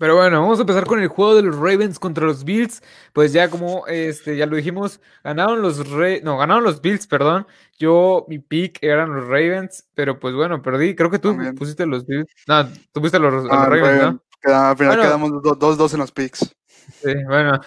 Pero 0.00 0.16
bueno, 0.16 0.40
vamos 0.40 0.58
a 0.58 0.62
empezar 0.62 0.86
con 0.86 0.98
el 0.98 1.08
juego 1.08 1.34
de 1.34 1.42
los 1.42 1.56
Ravens 1.56 1.98
contra 1.98 2.24
los 2.24 2.42
Bills. 2.42 2.82
Pues 3.12 3.34
ya 3.34 3.50
como 3.50 3.86
este, 3.86 4.34
ya 4.34 4.46
lo 4.46 4.56
dijimos, 4.56 4.98
ganaron 5.22 5.60
los 5.60 5.78
no, 6.22 6.38
ganaron 6.38 6.64
los 6.64 6.80
Bills, 6.80 7.06
perdón. 7.06 7.46
Yo, 7.78 8.24
mi 8.26 8.38
pick 8.38 8.78
eran 8.82 9.14
los 9.14 9.26
Ravens, 9.26 9.86
pero 9.94 10.18
pues 10.18 10.34
bueno, 10.34 10.62
perdí. 10.62 10.96
Creo 10.96 11.10
que 11.10 11.18
tú 11.18 11.36
pusiste 11.54 11.84
los 11.84 12.06
Bills. 12.06 12.26
No, 12.48 12.66
tú 12.66 13.00
pusiste 13.02 13.18
los, 13.18 13.44
los 13.44 13.52
ah, 13.52 13.66
Ravens, 13.66 14.02
¿no? 14.02 14.22
al 14.50 14.76
final 14.78 15.02
quedamos 15.02 15.30
2-2 15.32 15.92
en 15.92 16.00
los 16.00 16.12
picks. 16.12 16.56
Sí, 17.02 17.14
bueno, 17.26 17.60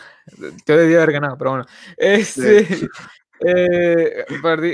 yo 0.66 0.76
debía 0.76 0.98
haber 0.98 1.12
ganado, 1.12 1.38
pero 1.38 1.52
bueno. 1.52 1.66
Este, 1.98 2.90
eh, 3.46 4.26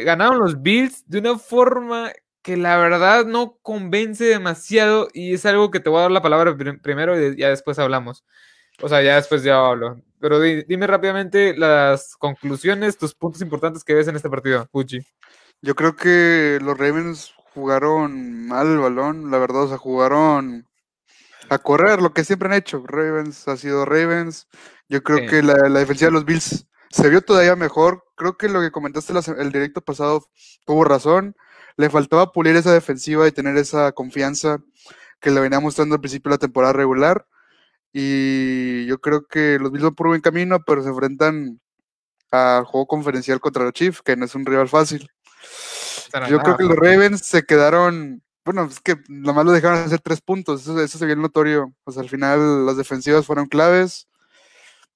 ganaron 0.06 0.40
los 0.40 0.62
Bills 0.62 1.04
de 1.06 1.20
una 1.20 1.38
forma 1.38 2.10
que 2.42 2.58
la 2.58 2.78
verdad 2.78 3.26
no 3.26 3.58
convence 3.62 4.24
demasiado 4.26 5.10
y 5.14 5.34
es 5.34 5.46
algo 5.46 5.72
que 5.72 5.80
te 5.80 5.90
voy 5.90 6.00
a 6.00 6.04
dar 6.04 6.12
la 6.12 6.22
palabra 6.22 6.56
primero 6.82 7.20
y 7.20 7.38
ya 7.38 7.50
después 7.50 7.80
hablamos. 7.80 8.24
O 8.82 8.88
sea, 8.88 9.02
ya 9.02 9.16
después 9.16 9.44
ya 9.44 9.58
hablo. 9.58 10.02
Pero 10.20 10.40
dime 10.40 10.88
rápidamente 10.88 11.56
las 11.58 12.16
conclusiones, 12.16 12.98
tus 12.98 13.14
puntos 13.14 13.42
importantes 13.42 13.84
que 13.84 13.94
ves 13.94 14.08
en 14.08 14.16
este 14.16 14.30
partido, 14.30 14.68
Fuji. 14.72 15.00
Yo 15.62 15.76
creo 15.76 15.96
que 15.96 16.60
los 16.62 16.78
Ravens 16.78 17.34
jugaron 17.54 18.48
mal 18.48 18.68
el 18.68 18.78
balón, 18.78 19.32
la 19.32 19.38
verdad, 19.38 19.64
o 19.64 19.68
sea, 19.68 19.78
jugaron 19.78 20.66
a 21.50 21.58
correr, 21.58 22.02
lo 22.02 22.14
que 22.14 22.24
siempre 22.24 22.48
han 22.48 22.56
hecho. 22.56 22.84
Ravens 22.86 23.48
ha 23.48 23.58
sido 23.58 23.86
Ravens. 23.86 24.48
Yo 24.88 25.04
creo 25.04 25.30
que 25.30 25.44
la, 25.44 25.70
la, 25.70 25.80
defensiva 25.80 26.08
de 26.08 26.14
los 26.14 26.26
Bills 26.26 26.68
se 26.90 27.10
vio 27.10 27.22
todavía 27.22 27.56
mejor. 27.56 28.06
Creo 28.16 28.38
que 28.38 28.48
lo 28.48 28.62
que 28.62 28.72
comentaste 28.72 29.14
el 29.38 29.52
directo 29.52 29.82
pasado 29.82 30.26
tuvo 30.66 30.84
razón 30.84 31.36
le 31.80 31.90
faltaba 31.90 32.34
pulir 32.34 32.58
esa 32.58 32.74
defensiva 32.74 33.26
y 33.26 33.32
tener 33.32 33.56
esa 33.56 33.94
confianza 33.94 34.62
que 35.22 35.32
le 35.32 35.40
venía 35.40 35.62
mostrando 35.62 35.96
al 35.96 36.02
principio 36.02 36.30
de 36.30 36.34
la 36.34 36.40
temporada 36.40 36.74
regular. 36.74 37.26
Y 37.94 38.86
yo 38.86 39.00
creo 39.00 39.26
que 39.26 39.58
los 39.60 39.72
Bills 39.72 39.86
van 39.86 39.96
por 39.96 40.08
buen 40.08 40.20
camino, 40.20 40.60
pero 40.68 40.84
se 40.84 40.90
enfrentan 40.90 41.62
al 42.32 42.66
juego 42.66 42.86
conferencial 42.86 43.40
contra 43.40 43.64
los 43.64 43.72
Chiefs, 43.72 44.02
que 44.02 44.18
no 44.18 44.26
es 44.26 44.36
un 44.36 44.46
rival 44.46 44.68
fácil. 44.68 45.10
yo 46.28 46.40
creo 46.42 46.58
que 46.58 46.66
los 46.66 46.76
Ravens 46.76 47.26
se 47.26 47.44
quedaron, 47.44 48.22
bueno, 48.44 48.66
es 48.66 48.82
que 48.82 48.98
más 49.08 49.46
lo 49.46 49.54
dejaron 49.54 49.80
hacer 49.80 50.02
tres 50.02 50.20
puntos, 50.20 50.64
eso, 50.64 50.78
eso 50.82 50.98
se 50.98 51.06
vio 51.06 51.16
notorio. 51.16 51.74
Pues 51.86 51.98
al 51.98 52.10
final 52.10 52.66
las 52.66 52.76
defensivas 52.76 53.26
fueron 53.26 53.46
claves. 53.46 54.10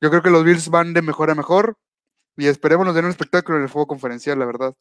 Yo 0.02 0.10
creo 0.10 0.22
que 0.22 0.30
los 0.30 0.44
Bills 0.44 0.68
van 0.68 0.94
de 0.94 1.02
mejor 1.02 1.32
a 1.32 1.36
mejor 1.36 1.78
y 2.36 2.48
esperemos 2.48 2.86
nos 2.86 2.94
den 2.94 3.06
un 3.06 3.12
espectáculo 3.12 3.58
en 3.58 3.64
el 3.64 3.70
juego 3.70 3.88
conferencial, 3.88 4.38
la 4.38 4.46
verdad. 4.46 4.76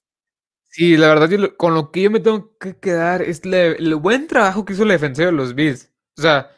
Sí, 0.75 0.97
la 0.97 1.09
verdad, 1.09 1.29
con 1.59 1.75
lo 1.75 1.91
que 1.91 2.01
yo 2.01 2.11
me 2.11 2.19
tengo 2.19 2.57
que 2.59 2.75
quedar 2.79 3.21
es 3.21 3.43
el 3.45 3.95
buen 3.97 4.27
trabajo 4.27 4.65
que 4.65 4.73
hizo 4.73 4.87
la 4.87 4.95
defensa 4.95 5.23
de 5.23 5.31
los 5.31 5.55
Bills. 5.55 5.93
O 6.17 6.23
sea, 6.23 6.51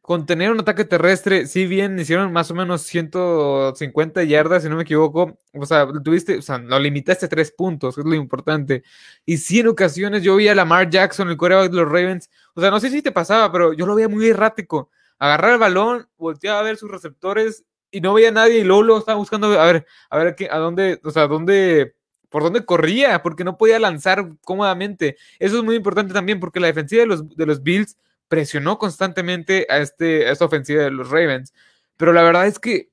contener 0.00 0.50
un 0.50 0.58
ataque 0.58 0.84
terrestre, 0.84 1.46
si 1.46 1.66
bien 1.68 1.96
hicieron 1.96 2.32
más 2.32 2.50
o 2.50 2.54
menos 2.54 2.82
150 2.82 4.24
yardas, 4.24 4.64
si 4.64 4.68
no 4.68 4.74
me 4.74 4.82
equivoco, 4.82 5.38
o 5.52 5.66
sea, 5.66 5.86
tuviste, 6.02 6.38
o 6.38 6.42
sea, 6.42 6.58
lo 6.58 6.80
limitaste 6.80 7.26
a 7.26 7.28
tres 7.28 7.52
puntos, 7.52 7.96
es 7.96 8.04
lo 8.04 8.14
importante. 8.16 8.82
Y 9.24 9.36
sí, 9.36 9.60
en 9.60 9.68
ocasiones 9.68 10.24
yo 10.24 10.34
vi 10.34 10.48
a 10.48 10.54
Lamar 10.56 10.90
Jackson, 10.90 11.28
el 11.30 11.36
coreback 11.36 11.70
de 11.70 11.76
los 11.76 11.86
Ravens, 11.86 12.28
o 12.54 12.60
sea, 12.60 12.70
no 12.70 12.80
sé 12.80 12.90
si 12.90 13.02
te 13.02 13.12
pasaba, 13.12 13.52
pero 13.52 13.72
yo 13.72 13.86
lo 13.86 13.94
veía 13.94 14.08
muy 14.08 14.26
errático. 14.26 14.90
Agarrar 15.20 15.52
el 15.52 15.58
balón, 15.58 16.08
volteaba 16.18 16.58
a 16.58 16.62
ver 16.64 16.76
sus 16.76 16.90
receptores 16.90 17.64
y 17.92 18.00
no 18.00 18.14
veía 18.14 18.30
a 18.30 18.32
nadie 18.32 18.58
y 18.58 18.64
luego 18.64 18.82
lo 18.82 18.98
estaba 18.98 19.18
buscando, 19.18 19.46
a 19.60 19.64
ver, 19.72 19.86
a 20.10 20.18
ver, 20.18 20.36
a 20.50 20.58
dónde, 20.58 21.00
o 21.04 21.10
sea, 21.12 21.28
dónde 21.28 21.94
por 22.30 22.42
dónde 22.42 22.64
corría, 22.64 23.22
porque 23.22 23.44
no 23.44 23.58
podía 23.58 23.78
lanzar 23.78 24.30
cómodamente. 24.44 25.16
Eso 25.38 25.58
es 25.58 25.64
muy 25.64 25.76
importante 25.76 26.14
también, 26.14 26.40
porque 26.40 26.60
la 26.60 26.68
defensiva 26.68 27.00
de 27.00 27.06
los, 27.06 27.28
de 27.36 27.46
los 27.46 27.62
Bills 27.62 27.96
presionó 28.28 28.78
constantemente 28.78 29.66
a, 29.68 29.78
este, 29.78 30.30
esta 30.30 30.44
ofensiva 30.44 30.84
de 30.84 30.92
los 30.92 31.10
Ravens. 31.10 31.52
Pero 31.96 32.12
la 32.12 32.22
verdad 32.22 32.46
es 32.46 32.58
que, 32.58 32.88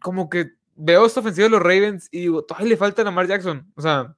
como 0.00 0.28
que 0.28 0.52
veo 0.76 1.06
esta 1.06 1.20
ofensiva 1.20 1.46
de 1.46 1.50
los 1.50 1.62
Ravens 1.62 2.08
y 2.10 2.20
digo, 2.20 2.44
todavía 2.44 2.68
le 2.68 2.76
falta 2.76 3.02
a 3.02 3.06
Lamar 3.06 3.26
Jackson. 3.26 3.72
O 3.74 3.82
sea, 3.82 4.14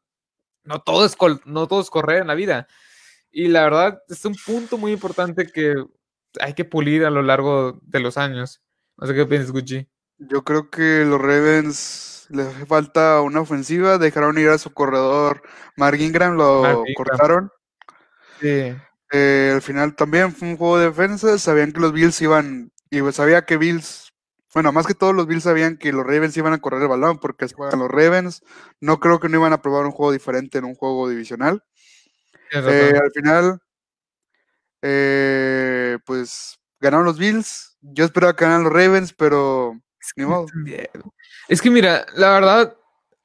no 0.64 0.80
todo, 0.80 1.06
es 1.06 1.16
no 1.44 1.66
todo 1.68 1.80
es 1.80 1.90
en 2.20 2.26
la 2.26 2.34
vida. 2.34 2.66
Y 3.30 3.48
la 3.48 3.62
verdad 3.62 4.02
es 4.08 4.24
un 4.24 4.34
punto 4.44 4.76
muy 4.76 4.92
importante 4.92 5.46
que 5.46 5.74
hay 6.40 6.54
que 6.54 6.64
pulir 6.64 7.04
a 7.04 7.10
lo 7.10 7.22
largo 7.22 7.80
de 7.82 8.00
los 8.00 8.18
años. 8.18 8.62
No 8.96 9.06
sé 9.06 9.14
qué 9.14 9.26
piensas, 9.26 9.52
Gucci. 9.52 9.88
Yo 10.18 10.44
creo 10.44 10.70
que 10.70 11.04
los 11.04 11.20
Ravens 11.20 12.21
les 12.32 12.46
hace 12.46 12.66
falta 12.66 13.20
una 13.20 13.40
ofensiva, 13.40 13.98
dejaron 13.98 14.38
ir 14.38 14.48
a 14.48 14.58
su 14.58 14.72
corredor 14.72 15.42
Mark 15.76 16.00
Ingram, 16.00 16.36
lo 16.36 16.84
cortaron. 16.96 17.50
Sí. 18.40 18.74
Eh, 19.12 19.52
al 19.54 19.62
final 19.62 19.94
también 19.94 20.32
fue 20.34 20.48
un 20.48 20.56
juego 20.56 20.78
de 20.78 20.86
defensa, 20.86 21.38
sabían 21.38 21.72
que 21.72 21.80
los 21.80 21.92
Bills 21.92 22.20
iban, 22.22 22.72
y 22.90 23.00
pues 23.02 23.16
sabía 23.16 23.44
que 23.44 23.58
Bills, 23.58 24.12
bueno, 24.54 24.72
más 24.72 24.86
que 24.86 24.94
todos 24.94 25.14
los 25.14 25.26
Bills 25.26 25.44
sabían 25.44 25.76
que 25.76 25.92
los 25.92 26.06
Ravens 26.06 26.36
iban 26.36 26.54
a 26.54 26.60
correr 26.60 26.82
el 26.82 26.88
balón, 26.88 27.18
porque 27.18 27.46
juegan 27.48 27.78
los 27.78 27.90
Ravens, 27.90 28.42
no 28.80 29.00
creo 29.00 29.20
que 29.20 29.28
no 29.28 29.38
iban 29.38 29.52
a 29.52 29.60
probar 29.60 29.84
un 29.84 29.92
juego 29.92 30.12
diferente 30.12 30.58
en 30.58 30.64
un 30.64 30.74
juego 30.74 31.08
divisional. 31.08 31.62
Eh, 32.52 32.92
al 32.94 33.10
final, 33.12 33.60
eh, 34.80 35.98
pues 36.06 36.58
ganaron 36.80 37.04
los 37.04 37.18
Bills, 37.18 37.76
yo 37.82 38.04
esperaba 38.04 38.34
que 38.34 38.44
ganaran 38.44 38.64
los 38.64 38.72
Ravens, 38.72 39.12
pero 39.12 39.78
ni 40.16 40.24
modo. 40.24 40.46
Es 41.48 41.60
que 41.60 41.70
mira, 41.70 42.06
la 42.16 42.32
verdad, 42.32 42.76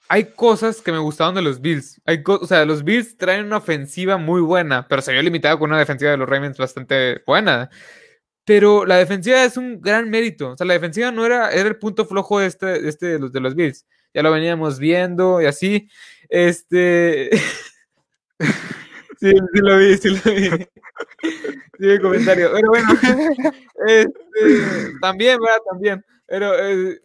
hay 0.10 0.26
cosas 0.32 0.82
que 0.82 0.92
me 0.92 1.00
gustaron 1.00 1.36
de 1.36 1.42
los 1.42 1.62
Bills. 1.62 2.02
Hay 2.06 2.24
o 2.26 2.46
sea, 2.46 2.66
los 2.66 2.84
Bills 2.84 3.18
traen 3.18 3.46
una 3.46 3.58
ofensiva 3.58 4.18
muy 4.18 4.42
buena, 4.42 4.88
pero 4.88 5.02
se 5.02 5.12
vio 5.12 5.22
limitado 5.22 5.60
con 5.60 5.70
una 5.70 5.80
defensiva 5.80 6.12
de 6.12 6.18
los 6.18 6.30
Ravens 6.30 6.58
bastante 6.58 7.22
buena. 7.26 7.70
Pero 8.46 8.86
la 8.86 8.96
defensiva 8.96 9.44
es 9.44 9.58
un 9.58 9.82
gran 9.82 10.10
mérito. 10.10 10.52
O 10.52 10.58
sea, 10.58 10.66
la 10.66 10.74
defensiva 10.74 11.12
no 11.12 11.26
era, 11.26 11.50
era 11.52 11.68
el 11.68 11.78
punto 11.78 12.06
flojo 12.06 12.40
de, 12.40 12.48
este, 12.48 12.88
este, 12.88 13.06
de, 13.08 13.20
los, 13.20 13.34
de 13.34 13.42
los 13.42 13.56
Bills. 13.56 13.86
Ya 14.14 14.24
lo 14.24 14.32
veníamos 14.32 14.80
viendo 14.80 15.42
y 15.42 15.46
así. 15.46 15.90
Este. 16.30 17.30
sí, 19.20 19.32
sí 19.32 19.60
lo 19.62 19.78
vi, 19.78 19.98
sí 19.98 20.10
lo 20.10 20.34
vi. 20.34 20.50
Sí, 21.80 21.90
el 21.90 22.02
comentario. 22.02 22.52
Pero 22.54 22.70
bueno, 22.70 22.88
este, 23.86 24.94
también, 25.02 25.38
¿verdad? 25.42 25.62
También. 25.70 26.06
Pero 26.28 26.54
eh, 26.60 27.02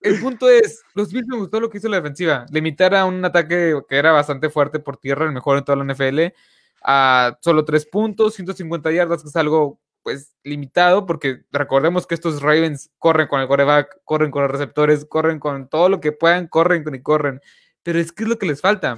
el 0.00 0.20
punto 0.20 0.48
es, 0.48 0.82
los 0.94 1.12
Bills 1.12 1.26
me 1.26 1.38
gustó 1.38 1.60
lo 1.60 1.70
que 1.70 1.78
hizo 1.78 1.88
la 1.88 1.96
defensiva, 1.96 2.46
limitar 2.50 2.94
a 2.94 3.04
un 3.04 3.24
ataque 3.24 3.74
que 3.88 3.96
era 3.96 4.12
bastante 4.12 4.50
fuerte 4.50 4.78
por 4.78 4.96
tierra, 4.96 5.26
el 5.26 5.32
mejor 5.32 5.58
en 5.58 5.64
toda 5.64 5.82
la 5.82 5.92
NFL, 5.92 6.34
a 6.82 7.38
solo 7.40 7.64
tres 7.64 7.86
puntos, 7.86 8.34
150 8.34 8.92
yardas, 8.92 9.22
que 9.22 9.28
es 9.28 9.36
algo 9.36 9.80
pues 10.02 10.34
limitado, 10.44 11.04
porque 11.06 11.42
recordemos 11.50 12.06
que 12.06 12.14
estos 12.14 12.40
Ravens 12.40 12.90
corren 12.98 13.26
con 13.26 13.40
el 13.40 13.48
quarterback, 13.48 14.00
corren 14.04 14.30
con 14.30 14.42
los 14.42 14.50
receptores, 14.50 15.04
corren 15.04 15.38
con 15.38 15.68
todo 15.68 15.88
lo 15.88 16.00
que 16.00 16.12
puedan, 16.12 16.46
corren 16.46 16.84
y 16.94 17.02
corren. 17.02 17.40
Pero 17.82 17.98
es 17.98 18.12
que 18.12 18.22
es 18.22 18.28
lo 18.28 18.38
que 18.38 18.46
les 18.46 18.60
falta. 18.60 18.96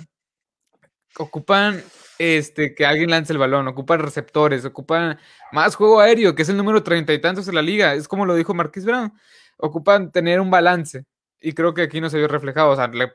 Ocupan 1.19 1.83
este, 2.19 2.75
que 2.75 2.87
alguien 2.87 3.11
lance 3.11 3.33
el 3.33 3.39
balón, 3.39 3.69
ocupan 3.69 4.01
receptores, 4.01 4.65
ocupan 4.65 5.19
más 5.53 5.75
juego 5.75 6.01
aéreo, 6.01 6.35
que 6.35 6.43
es 6.43 6.49
el 6.49 6.57
número 6.57 6.83
treinta 6.83 7.13
y 7.13 7.21
tantos 7.21 7.47
de 7.47 7.53
la 7.53 7.63
liga. 7.63 7.95
Es 7.95 8.09
como 8.09 8.27
lo 8.27 8.35
dijo 8.35 8.55
Marquis 8.55 8.85
Brown 8.85 9.13
ocupan 9.61 10.11
tener 10.11 10.41
un 10.41 10.51
balance. 10.51 11.05
Y 11.41 11.53
creo 11.53 11.73
que 11.73 11.83
aquí 11.83 12.01
no 12.01 12.11
se 12.11 12.19
vio 12.19 12.29
reflejado. 12.29 12.71
O 12.71 12.77
sea, 12.77 12.89
le, 12.89 13.09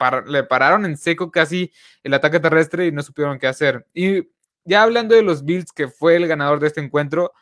pararon 0.44 0.86
en 0.86 0.98
seco 0.98 1.30
casi 1.32 1.72
el 2.04 2.14
ataque 2.14 2.40
terrestre 2.40 2.88
y 2.88 2.92
no 2.92 3.04
supieron 3.04 3.38
qué 3.38 3.48
hacer. 3.48 3.86
Y 3.94 4.30
ya 4.64 4.84
hablando 4.84 5.16
de 5.16 5.22
los 5.22 5.44
Bills, 5.44 5.72
que 5.72 5.88
fue 5.88 6.16
el 6.16 6.28
ganador 6.28 6.60
de 6.60 6.68
este 6.68 6.82
encuentro, 6.82 7.34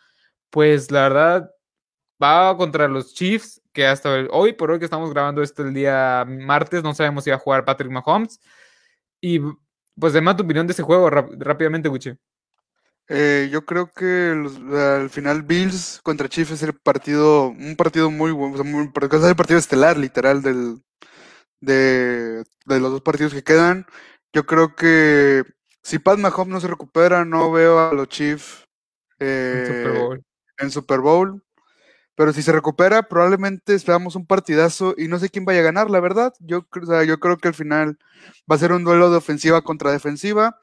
pues 0.50 0.92
la 0.92 1.04
verdad 1.04 1.52
va 2.22 2.56
contra 2.58 2.88
los 2.88 3.14
Chiefs, 3.14 3.62
que 3.72 3.88
hasta 3.88 4.10
hoy, 4.32 4.54
por 4.54 4.72
hoy 4.72 4.80
que 4.80 4.86
estamos 4.86 5.12
grabando 5.12 5.42
esto 5.42 5.64
el 5.64 5.74
día 5.74 6.26
martes, 6.28 6.84
no 6.84 6.94
sabemos 6.94 7.24
si 7.24 7.30
va 7.30 7.38
a 7.38 7.40
jugar 7.40 7.66
Patrick 7.66 7.92
Mahomes. 7.92 8.40
Y 9.22 9.40
pues, 10.00 10.14
demás 10.14 10.38
tu 10.38 10.44
opinión 10.44 10.68
de 10.68 10.74
ese 10.74 10.84
juego 10.84 11.10
rápidamente, 11.10 11.90
Gucci. 11.90 12.14
Eh, 13.10 13.50
yo 13.52 13.66
creo 13.66 13.92
que 13.92 14.32
al 14.32 15.10
final 15.10 15.44
Bills 15.44 16.00
contra 16.04 16.30
Chiefs 16.30 16.52
es 16.52 16.64
el 16.64 16.74
partido, 16.74 17.48
un 17.50 17.76
partido 17.76 18.10
muy 18.10 18.32
bueno, 18.32 18.56
o 18.56 18.62
es 18.62 19.24
el 19.24 19.36
partido 19.36 19.60
estelar, 19.60 19.98
literal, 19.98 20.42
del, 20.42 20.82
de, 21.60 22.44
los 22.66 22.92
dos 22.92 23.02
partidos 23.02 23.34
que 23.34 23.44
quedan. 23.44 23.86
Yo 24.32 24.46
creo 24.46 24.76
que 24.76 25.44
si 25.82 26.00
Pat 26.00 26.18
Mahomes 26.18 26.54
no 26.54 26.62
se 26.62 26.68
recupera, 26.68 27.26
no 27.26 27.52
veo 27.52 27.80
a 27.80 27.94
los 27.94 28.08
Chiefs 28.08 28.68
en, 29.20 30.72
Super 30.72 31.02
Bowl. 31.02 31.44
Pero 32.16 32.32
si 32.32 32.44
se 32.44 32.52
recupera, 32.52 33.04
probablemente 33.04 33.74
esperamos 33.74 34.16
un 34.16 34.26
partidazo 34.26 34.94
y 34.98 35.08
no 35.08 35.18
sé 35.18 35.30
quién 35.30 35.46
vaya 35.46 35.62
a 35.62 35.64
ganar, 35.64 35.90
la 35.90 36.00
verdad. 36.00 36.34
Yo, 36.40 36.66
yo 37.08 37.20
creo 37.20 37.38
que 37.38 37.48
al 37.48 37.54
final 37.56 37.98
va 38.50 38.56
a 38.56 38.60
ser 38.60 38.72
un 38.72 38.84
duelo 38.84 39.10
de 39.10 39.18
ofensiva 39.18 39.62
contra 39.62 39.92
defensiva. 39.92 40.60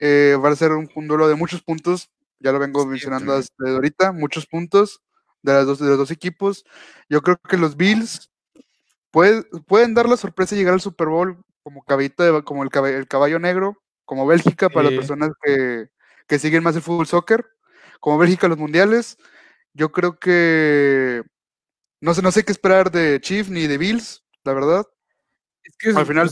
Eh, 0.00 0.36
va 0.42 0.48
a 0.48 0.56
ser 0.56 0.72
un, 0.72 0.88
duelo 1.06 1.28
de 1.28 1.34
muchos 1.34 1.62
puntos, 1.62 2.10
ya 2.38 2.52
lo 2.52 2.58
vengo 2.58 2.86
mencionando 2.86 3.36
desde 3.36 3.50
ahorita, 3.60 4.12
muchos 4.12 4.46
puntos 4.46 5.02
de, 5.42 5.52
las 5.52 5.66
dos, 5.66 5.78
de 5.78 5.88
los 5.88 5.98
dos 5.98 6.10
equipos. 6.10 6.64
Yo 7.10 7.20
creo 7.20 7.36
que 7.36 7.58
los 7.58 7.76
Bills 7.76 8.30
pueden 9.10 9.94
dar 9.94 10.08
la 10.08 10.16
sorpresa 10.16 10.54
y 10.54 10.58
llegar 10.58 10.74
al 10.74 10.80
Super 10.80 11.08
Bowl 11.08 11.44
como 11.62 11.82
caballito 11.82 12.44
como 12.44 12.62
el, 12.62 12.70
caballo, 13.06 13.38
negro, 13.38 13.76
como 14.06 14.26
Bélgica 14.26 14.70
para 14.70 14.90
las 14.90 14.98
personas 14.98 15.30
que, 15.42 16.38
siguen 16.38 16.62
más 16.62 16.76
el 16.76 16.82
fútbol 16.82 17.06
soccer, 17.06 17.44
como 18.00 18.18
Bélgica 18.18 18.48
los 18.48 18.58
mundiales. 18.58 19.18
Yo 19.74 19.92
creo 19.92 20.18
que 20.18 21.22
no 22.00 22.14
sé, 22.14 22.22
no 22.22 22.32
sé 22.32 22.44
qué 22.44 22.52
esperar 22.52 22.90
de 22.90 23.20
Chief 23.20 23.48
ni 23.48 23.66
de 23.66 23.78
Bills, 23.78 24.24
la 24.44 24.52
verdad. 24.54 24.86
Es 25.62 25.76
que 25.76 25.90
Al 25.90 26.06
final 26.06 26.30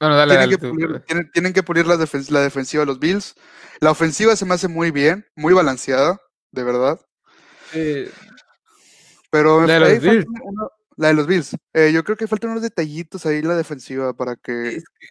bueno, 0.00 0.16
dale, 0.16 0.32
tienen, 0.32 0.50
dale 0.50 0.56
que 0.56 0.58
tú, 0.66 0.70
pulir, 0.74 1.00
tienen, 1.06 1.30
tienen 1.32 1.52
que 1.52 1.62
pulir 1.62 1.86
la, 1.86 1.96
defen- 1.96 2.28
la 2.30 2.40
defensiva 2.40 2.82
de 2.82 2.86
los 2.86 2.98
Bills. 2.98 3.34
La 3.80 3.90
ofensiva 3.90 4.36
se 4.36 4.44
me 4.44 4.54
hace 4.54 4.68
muy 4.68 4.90
bien, 4.90 5.26
muy 5.36 5.54
balanceada, 5.54 6.20
de 6.52 6.62
verdad. 6.64 7.00
Eh, 7.72 8.10
Pero 9.30 9.66
La 9.66 9.74
de 9.74 9.80
los 9.80 10.02
Bills. 10.02 10.26
uno- 10.42 10.70
la 10.96 11.08
de 11.08 11.14
los 11.14 11.26
Bills. 11.26 11.56
Eh, 11.74 11.92
yo 11.92 12.02
creo 12.02 12.16
que 12.16 12.26
faltan 12.26 12.50
unos 12.50 12.62
detallitos 12.62 13.24
ahí 13.26 13.38
en 13.38 13.48
la 13.48 13.56
defensiva 13.56 14.12
para 14.14 14.34
que. 14.36 14.76
es 14.76 14.84
que 14.84 15.06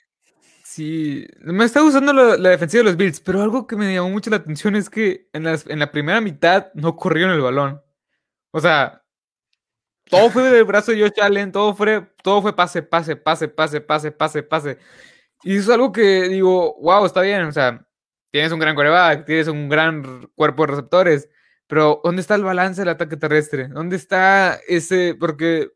sí, 0.77 1.27
me 1.41 1.65
está 1.65 1.81
gustando 1.81 2.13
la, 2.13 2.37
la 2.37 2.49
defensiva 2.49 2.81
de 2.81 2.89
los 2.91 2.97
Bills, 2.97 3.19
pero 3.19 3.41
algo 3.41 3.65
que 3.65 3.75
me 3.75 3.93
llamó 3.93 4.11
mucho 4.11 4.29
la 4.29 4.37
atención 4.37 4.75
es 4.75 4.89
que 4.91 5.27
en, 5.33 5.43
las, 5.43 5.65
en 5.67 5.79
la 5.79 5.91
primera 5.91 6.21
mitad 6.21 6.67
no 6.75 6.95
corrieron 6.95 7.33
el 7.33 7.41
balón. 7.41 7.81
O 8.51 8.59
sea, 8.61 9.03
todo 10.05 10.29
fue 10.29 10.43
del 10.43 10.65
brazo 10.65 10.91
de 10.91 11.01
Josh 11.01 11.19
Allen, 11.21 11.51
todo 11.51 11.73
fue, 11.75 12.07
todo 12.23 12.43
fue 12.43 12.55
pase, 12.55 12.83
pase, 12.83 13.15
pase, 13.15 13.47
pase, 13.47 13.81
pase, 13.81 14.11
pase, 14.11 14.43
pase. 14.43 14.77
Y 15.43 15.55
eso 15.57 15.71
es 15.71 15.75
algo 15.75 15.91
que 15.91 16.29
digo, 16.29 16.77
wow, 16.81 17.05
está 17.05 17.21
bien, 17.21 17.43
o 17.43 17.51
sea, 17.51 17.85
tienes 18.31 18.51
un 18.51 18.59
gran 18.59 18.75
coreback, 18.75 19.25
tienes 19.25 19.47
un 19.47 19.69
gran 19.69 20.29
cuerpo 20.35 20.63
de 20.63 20.67
receptores, 20.73 21.29
pero 21.67 22.01
¿dónde 22.03 22.21
está 22.21 22.35
el 22.35 22.43
balance 22.43 22.81
del 22.81 22.89
ataque 22.89 23.17
terrestre? 23.17 23.67
¿Dónde 23.67 23.95
está 23.95 24.59
ese? 24.67 25.15
Porque 25.19 25.71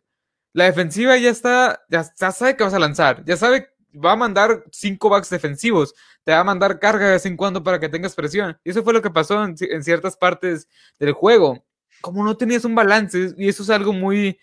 la 0.53 0.65
defensiva 0.65 1.18
ya 1.18 1.31
está, 1.31 1.81
ya, 1.89 2.06
ya 2.19 2.31
sabe 2.31 2.56
que 2.56 2.63
vas 2.63 2.74
a 2.75 2.80
lanzar, 2.80 3.25
ya 3.25 3.38
sabe, 3.38 3.70
va 3.93 4.13
a 4.13 4.15
mandar 4.15 4.63
cinco 4.71 5.09
backs 5.09 5.29
defensivos, 5.29 5.93
te 6.23 6.31
va 6.31 6.39
a 6.39 6.43
mandar 6.43 6.79
carga 6.79 7.07
de 7.07 7.11
vez 7.13 7.25
en 7.25 7.38
cuando 7.38 7.63
para 7.63 7.79
que 7.79 7.89
tengas 7.89 8.15
presión. 8.15 8.57
Y 8.63 8.71
eso 8.71 8.83
fue 8.83 8.93
lo 8.93 9.01
que 9.01 9.09
pasó 9.09 9.43
en, 9.43 9.55
ci- 9.55 9.67
en 9.71 9.83
ciertas 9.83 10.15
partes 10.15 10.67
del 10.99 11.13
juego. 11.13 11.63
Como 12.01 12.23
no 12.23 12.35
tenías 12.35 12.65
un 12.65 12.75
balance, 12.75 13.33
y 13.38 13.47
eso 13.49 13.63
es 13.63 13.69
algo 13.69 13.93
muy 13.93 14.39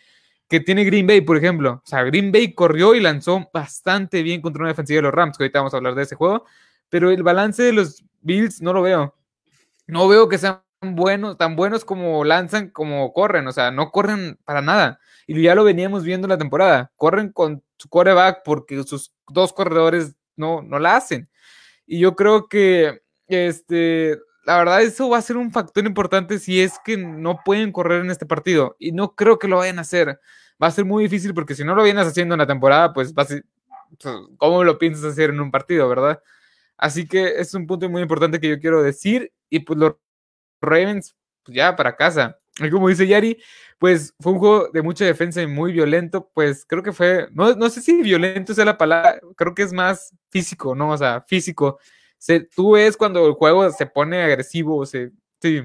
que 0.48 0.60
tiene 0.60 0.84
Green 0.84 1.06
Bay, 1.06 1.20
por 1.20 1.36
ejemplo. 1.36 1.82
O 1.84 1.86
sea, 1.86 2.02
Green 2.04 2.32
Bay 2.32 2.54
corrió 2.54 2.94
y 2.94 3.00
lanzó 3.00 3.50
bastante 3.52 4.22
bien 4.22 4.40
contra 4.40 4.60
una 4.60 4.70
defensiva 4.70 4.98
de 4.98 5.02
los 5.02 5.12
Rams, 5.12 5.36
que 5.36 5.44
ahorita 5.44 5.58
vamos 5.58 5.74
a 5.74 5.76
hablar 5.76 5.94
de 5.94 6.04
ese 6.04 6.14
juego, 6.14 6.44
pero 6.88 7.10
el 7.10 7.22
balance 7.22 7.62
de 7.62 7.72
los 7.72 8.02
Bills 8.20 8.62
no 8.62 8.72
lo 8.72 8.82
veo. 8.82 9.14
No 9.86 10.08
veo 10.08 10.28
que 10.28 10.38
sean 10.38 10.62
buenos, 10.80 11.36
tan 11.36 11.56
buenos 11.56 11.84
como 11.84 12.24
lanzan, 12.24 12.70
como 12.70 13.12
corren, 13.12 13.46
o 13.46 13.52
sea, 13.52 13.70
no 13.70 13.90
corren 13.90 14.38
para 14.44 14.62
nada. 14.62 15.00
Y 15.26 15.42
ya 15.42 15.54
lo 15.54 15.64
veníamos 15.64 16.04
viendo 16.04 16.26
en 16.26 16.30
la 16.30 16.38
temporada. 16.38 16.92
Corren 16.96 17.30
con 17.32 17.62
su 17.76 17.88
quarterback 17.88 18.42
porque 18.44 18.82
sus 18.84 19.12
dos 19.30 19.52
corredores 19.52 20.16
no, 20.36 20.62
no 20.62 20.78
la 20.78 20.96
hacen. 20.96 21.28
Y 21.86 22.00
yo 22.00 22.14
creo 22.16 22.48
que, 22.48 23.02
este, 23.26 24.18
la 24.44 24.58
verdad, 24.58 24.82
eso 24.82 25.08
va 25.08 25.18
a 25.18 25.22
ser 25.22 25.36
un 25.36 25.52
factor 25.52 25.84
importante 25.86 26.38
si 26.38 26.60
es 26.60 26.78
que 26.84 26.96
no 26.96 27.40
pueden 27.44 27.72
correr 27.72 28.02
en 28.02 28.10
este 28.10 28.26
partido. 28.26 28.76
Y 28.78 28.92
no 28.92 29.14
creo 29.14 29.38
que 29.38 29.48
lo 29.48 29.58
vayan 29.58 29.78
a 29.78 29.82
hacer. 29.82 30.20
Va 30.62 30.68
a 30.68 30.70
ser 30.70 30.84
muy 30.84 31.04
difícil 31.04 31.34
porque 31.34 31.54
si 31.54 31.64
no 31.64 31.74
lo 31.74 31.82
vienes 31.82 32.06
haciendo 32.06 32.34
en 32.34 32.38
la 32.40 32.46
temporada, 32.46 32.92
pues 32.92 33.14
va 33.14 33.22
a 33.22 33.26
ser, 33.26 33.44
pues, 34.00 34.14
¿cómo 34.38 34.64
lo 34.64 34.78
piensas 34.78 35.04
hacer 35.04 35.30
en 35.30 35.40
un 35.40 35.50
partido, 35.50 35.88
verdad? 35.88 36.22
Así 36.76 37.06
que 37.06 37.40
es 37.40 37.54
un 37.54 37.66
punto 37.66 37.88
muy 37.88 38.02
importante 38.02 38.40
que 38.40 38.48
yo 38.48 38.60
quiero 38.60 38.82
decir. 38.82 39.32
Y 39.50 39.60
pues 39.60 39.78
los 39.78 39.94
Ravens, 40.60 41.16
pues 41.42 41.56
ya 41.56 41.76
para 41.76 41.96
casa. 41.96 42.38
Como 42.70 42.88
dice 42.88 43.06
Yari, 43.06 43.38
pues 43.78 44.14
fue 44.20 44.32
un 44.32 44.38
juego 44.38 44.68
de 44.72 44.82
mucha 44.82 45.04
defensa 45.04 45.40
y 45.42 45.46
muy 45.46 45.72
violento. 45.72 46.30
Pues 46.34 46.64
creo 46.66 46.82
que 46.82 46.92
fue, 46.92 47.28
no, 47.32 47.54
no 47.54 47.70
sé 47.70 47.80
si 47.80 48.02
violento 48.02 48.54
sea 48.54 48.64
la 48.64 48.78
palabra, 48.78 49.20
creo 49.36 49.54
que 49.54 49.62
es 49.62 49.72
más 49.72 50.14
físico, 50.30 50.74
¿no? 50.74 50.90
O 50.90 50.98
sea, 50.98 51.22
físico. 51.22 51.78
Se, 52.18 52.40
tú 52.40 52.72
ves 52.72 52.96
cuando 52.96 53.26
el 53.26 53.34
juego 53.34 53.70
se 53.70 53.86
pone 53.86 54.22
agresivo, 54.22 54.84
se, 54.86 55.12
sí. 55.40 55.62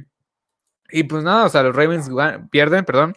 Y 0.91 1.03
pues 1.03 1.23
nada, 1.23 1.45
o 1.45 1.49
sea, 1.49 1.63
los 1.63 1.75
Ravens 1.75 2.09
pierden, 2.51 2.85
perdón. 2.85 3.15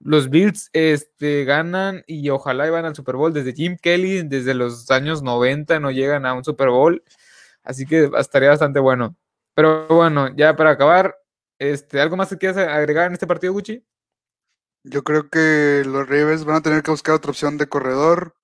Los 0.00 0.30
Bills 0.30 0.68
este, 0.72 1.44
ganan 1.44 2.02
y 2.08 2.28
ojalá 2.30 2.68
van 2.70 2.84
al 2.84 2.96
Super 2.96 3.16
Bowl. 3.16 3.32
Desde 3.32 3.52
Jim 3.52 3.76
Kelly, 3.80 4.22
desde 4.24 4.54
los 4.54 4.90
años 4.90 5.22
90, 5.22 5.78
no 5.78 5.92
llegan 5.92 6.26
a 6.26 6.34
un 6.34 6.44
Super 6.44 6.70
Bowl. 6.70 7.04
Así 7.62 7.86
que 7.86 8.10
estaría 8.18 8.48
bastante 8.50 8.80
bueno. 8.80 9.16
Pero 9.54 9.86
bueno, 9.88 10.34
ya 10.34 10.56
para 10.56 10.70
acabar, 10.70 11.16
este, 11.70 12.00
¿algo 12.00 12.16
más 12.16 12.28
que 12.28 12.38
quieras 12.38 12.56
agregar 12.58 13.06
en 13.06 13.12
este 13.12 13.26
partido, 13.26 13.52
Gucci? 13.52 13.84
Yo 14.84 15.04
creo 15.04 15.28
que 15.30 15.82
los 15.86 16.08
Ravens 16.08 16.44
van 16.44 16.56
a 16.56 16.60
tener 16.62 16.82
que 16.82 16.90
buscar 16.90 17.14
otra 17.14 17.30
opción 17.30 17.56
de 17.56 17.68
corredor. 17.68 18.34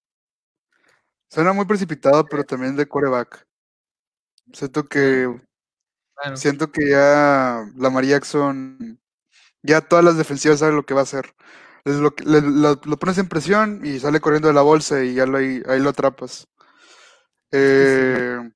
Suena 1.31 1.53
muy 1.53 1.67
precipitado, 1.67 2.25
pero 2.25 2.45
también 2.45 2.77
de 2.77 2.87
quarterback. 2.87 3.47
Siento 4.53 4.85
que 4.85 5.27
Bueno, 5.27 6.37
siento 6.37 6.71
que 6.73 6.91
ya 6.91 7.65
Lamar 7.77 8.05
Jackson, 8.05 9.01
ya 9.63 9.81
todas 9.83 10.05
las 10.05 10.17
defensivas 10.17 10.61
saben 10.61 10.77
lo 10.77 10.85
que 10.87 10.95
va 10.95 11.01
a 11.01 11.05
hacer. 11.05 11.35
Les 11.85 11.97
Lo, 11.97 12.15
que- 12.15 12.25
le- 12.25 12.41
lo- 12.43 12.81
lo 12.85 12.97
pones 12.99 13.19
en 13.19 13.29
presión 13.29 13.85
y 13.85 13.99
sale 14.01 14.21
corriendo 14.21 14.49
de 14.49 14.55
la 14.55 14.63
bolsa 14.63 15.03
y 15.05 15.15
ya 15.15 15.27
lo, 15.27 15.39
ahí, 15.39 15.63
ahí 15.67 15.81
lo 15.81 15.91
atrapas. 15.91 16.47
Eh, 17.53 18.51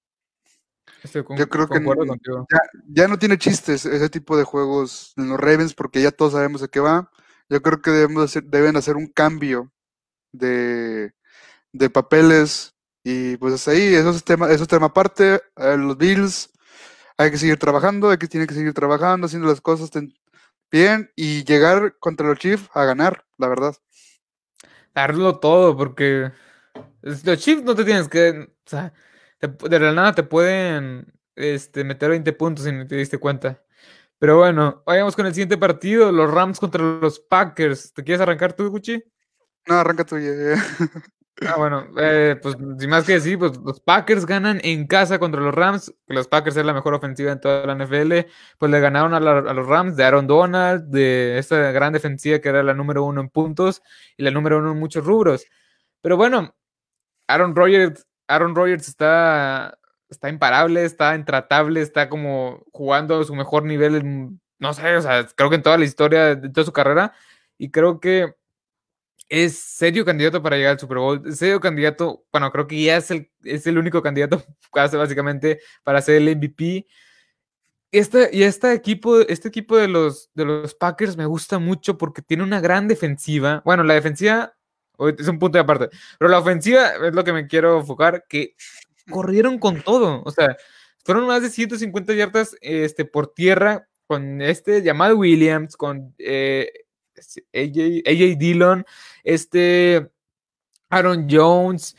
estoy 1.02 1.24
con- 1.24 1.36
yo 1.36 1.48
creo 1.48 1.68
que 1.68 1.82
contigo. 1.82 2.46
ya 2.88 3.08
no 3.08 3.18
tiene 3.18 3.38
chistes 3.38 3.84
ese 3.86 4.08
tipo 4.10 4.36
de 4.36 4.44
juegos 4.44 5.12
en 5.16 5.28
los 5.28 5.38
Ravens 5.40 5.74
porque 5.74 6.02
ya 6.02 6.10
todos 6.10 6.32
sabemos 6.32 6.60
de 6.60 6.68
qué 6.68 6.80
va. 6.80 7.10
Yo 7.48 7.60
creo 7.62 7.80
que 7.82 7.90
debemos 7.90 8.24
hacer- 8.24 8.44
deben 8.44 8.76
hacer 8.76 8.96
un 8.96 9.08
cambio 9.08 9.70
de, 10.32 11.12
de 11.72 11.90
papeles 11.90 12.74
y 13.04 13.36
pues 13.36 13.54
hasta 13.54 13.72
ahí, 13.72 13.94
eso 13.94 14.10
es 14.10 14.22
tema, 14.24 14.48
eso 14.50 14.62
es 14.62 14.68
tema 14.68 14.86
aparte. 14.86 15.42
Eh, 15.56 15.76
los 15.76 15.96
Bills, 15.98 16.50
hay 17.18 17.30
que 17.30 17.38
seguir 17.38 17.58
trabajando, 17.58 18.10
hay 18.10 18.16
que, 18.18 18.28
tienen 18.28 18.46
que 18.46 18.54
seguir 18.54 18.72
trabajando, 18.72 19.26
haciendo 19.26 19.48
las 19.48 19.60
cosas 19.60 19.90
ten- 19.90 20.14
bien 20.70 21.10
y 21.16 21.44
llegar 21.44 21.96
contra 21.98 22.26
los 22.28 22.38
Chiefs 22.38 22.70
a 22.74 22.84
ganar, 22.84 23.24
la 23.38 23.48
verdad. 23.48 23.74
Darlo 24.94 25.38
todo, 25.38 25.76
porque 25.76 26.30
es- 27.02 27.24
los 27.26 27.38
Chiefs 27.38 27.62
no 27.64 27.74
te 27.74 27.84
tienes 27.84 28.08
que. 28.08 28.30
O 28.30 28.70
sea, 28.70 28.92
te- 29.50 29.68
de 29.68 29.80
la 29.80 29.92
nada 29.92 30.14
te 30.14 30.22
pueden 30.22 31.12
este, 31.36 31.84
meter 31.84 32.10
20 32.10 32.32
puntos 32.32 32.64
si 32.64 32.72
no 32.72 32.86
te 32.86 32.96
diste 32.96 33.18
cuenta. 33.18 33.62
Pero 34.18 34.38
bueno, 34.38 34.82
vayamos 34.86 35.16
con 35.16 35.26
el 35.26 35.34
siguiente 35.34 35.58
partido: 35.58 36.12
los 36.12 36.30
Rams 36.32 36.60
contra 36.60 36.82
los 36.82 37.20
Packers. 37.20 37.92
¿Te 37.92 38.04
quieres 38.04 38.20
arrancar 38.20 38.52
tú, 38.54 38.70
Gucci? 38.70 39.02
No, 39.68 39.74
arranca 39.76 40.04
tú. 40.04 40.18
ya, 40.18 40.32
ya. 40.32 40.62
Ah, 41.48 41.56
bueno, 41.56 41.86
eh, 41.98 42.38
pues 42.40 42.56
sin 42.78 42.90
más 42.90 43.04
que 43.04 43.14
decir, 43.14 43.38
pues 43.38 43.56
los 43.64 43.80
Packers 43.80 44.26
ganan 44.26 44.60
en 44.62 44.86
casa 44.86 45.18
contra 45.18 45.40
los 45.40 45.54
Rams, 45.54 45.92
los 46.06 46.28
Packers 46.28 46.56
es 46.56 46.64
la 46.64 46.74
mejor 46.74 46.94
ofensiva 46.94 47.32
en 47.32 47.40
toda 47.40 47.66
la 47.66 47.72
NFL, 47.74 48.26
pues 48.58 48.70
le 48.70 48.78
ganaron 48.80 49.14
a, 49.14 49.18
la- 49.18 49.38
a 49.38 49.54
los 49.54 49.66
Rams 49.66 49.96
de 49.96 50.04
Aaron 50.04 50.26
Donald, 50.28 50.84
de 50.90 51.38
esta 51.38 51.72
gran 51.72 51.92
defensiva 51.94 52.38
que 52.38 52.48
era 52.50 52.62
la 52.62 52.74
número 52.74 53.02
uno 53.02 53.20
en 53.22 53.28
puntos 53.30 53.82
y 54.16 54.22
la 54.22 54.30
número 54.30 54.58
uno 54.58 54.72
en 54.72 54.78
muchos 54.78 55.04
rubros. 55.04 55.44
Pero 56.02 56.16
bueno, 56.16 56.54
Aaron 57.28 57.56
Rodgers, 57.56 58.06
Aaron 58.34 58.54
Rodgers 58.54 58.88
está, 58.88 59.78
está 60.08 60.28
imparable, 60.28 60.84
está 60.84 61.14
intratable, 61.14 61.80
está 61.80 62.08
como 62.08 62.64
jugando 62.72 63.22
su 63.24 63.34
mejor 63.34 63.64
nivel, 63.64 64.38
no 64.58 64.74
sé, 64.74 64.96
o 64.96 65.02
sea, 65.02 65.26
creo 65.34 65.50
que 65.50 65.56
en 65.56 65.62
toda 65.62 65.78
la 65.78 65.84
historia 65.84 66.34
de 66.36 66.48
toda 66.48 66.64
su 66.64 66.72
carrera, 66.72 67.12
y 67.58 67.70
creo 67.70 68.00
que 68.00 68.34
es 69.28 69.58
serio 69.58 70.04
candidato 70.04 70.42
para 70.42 70.56
llegar 70.56 70.72
al 70.72 70.78
Super 70.78 70.98
Bowl, 70.98 71.34
serio 71.34 71.58
candidato, 71.58 72.24
bueno, 72.30 72.52
creo 72.52 72.66
que 72.66 72.82
ya 72.82 72.98
es 72.98 73.10
el, 73.10 73.30
es 73.44 73.66
el 73.66 73.78
único 73.78 74.02
candidato 74.02 74.44
básicamente 74.72 75.60
para 75.82 76.02
ser 76.02 76.16
el 76.16 76.36
MVP. 76.36 76.86
Este, 77.90 78.30
y 78.32 78.42
este 78.42 78.72
equipo, 78.72 79.20
este 79.20 79.48
equipo 79.48 79.76
de 79.76 79.88
los, 79.88 80.30
de 80.34 80.44
los 80.44 80.74
Packers 80.74 81.16
me 81.16 81.26
gusta 81.26 81.58
mucho 81.58 81.96
porque 81.96 82.20
tiene 82.20 82.42
una 82.42 82.60
gran 82.60 82.88
defensiva. 82.88 83.62
Bueno, 83.64 83.84
la 83.84 83.94
defensiva 83.94 84.54
es 85.18 85.28
un 85.28 85.38
punto 85.38 85.58
de 85.58 85.62
aparte, 85.62 85.88
pero 86.18 86.30
la 86.30 86.38
ofensiva 86.38 86.92
es 87.06 87.14
lo 87.14 87.24
que 87.24 87.32
me 87.32 87.46
quiero 87.46 87.80
enfocar, 87.80 88.24
que 88.28 88.54
corrieron 89.10 89.58
con 89.58 89.82
todo, 89.82 90.22
o 90.24 90.30
sea, 90.30 90.56
fueron 91.04 91.26
más 91.26 91.42
de 91.42 91.50
150 91.50 92.14
yardas 92.14 92.56
este, 92.60 93.04
por 93.04 93.32
tierra 93.34 93.88
con 94.06 94.40
este 94.42 94.82
llamado 94.82 95.16
Williams, 95.16 95.76
con 95.76 96.14
eh, 96.18 96.70
AJ, 97.54 98.02
AJ 98.06 98.38
Dillon, 98.38 98.84
este 99.24 100.10
Aaron 100.90 101.26
Jones. 101.30 101.96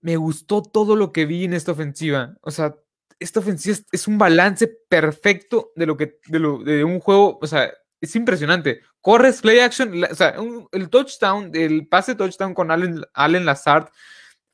Me 0.00 0.16
gustó 0.16 0.62
todo 0.62 0.96
lo 0.96 1.12
que 1.12 1.26
vi 1.26 1.44
en 1.44 1.54
esta 1.54 1.72
ofensiva. 1.72 2.36
O 2.40 2.50
sea, 2.50 2.74
esta 3.20 3.40
ofensiva 3.40 3.74
es, 3.74 3.86
es 3.92 4.08
un 4.08 4.18
balance 4.18 4.66
perfecto 4.66 5.72
de 5.76 5.86
lo 5.86 5.96
que 5.96 6.18
de, 6.26 6.38
lo, 6.40 6.58
de 6.58 6.84
un 6.84 6.98
juego. 6.98 7.38
O 7.40 7.46
sea, 7.46 7.72
es 8.00 8.16
impresionante. 8.16 8.80
Corres, 9.02 9.42
play 9.42 9.58
action. 9.60 10.00
la- 10.00 10.08
o 10.10 10.14
sea, 10.14 10.40
un- 10.40 10.66
el 10.72 10.88
touchdown, 10.88 11.50
el 11.54 11.86
pase 11.88 12.14
touchdown 12.14 12.54
con 12.54 12.70
Allen, 12.70 13.02
Allen 13.12 13.44
Lazard 13.44 13.88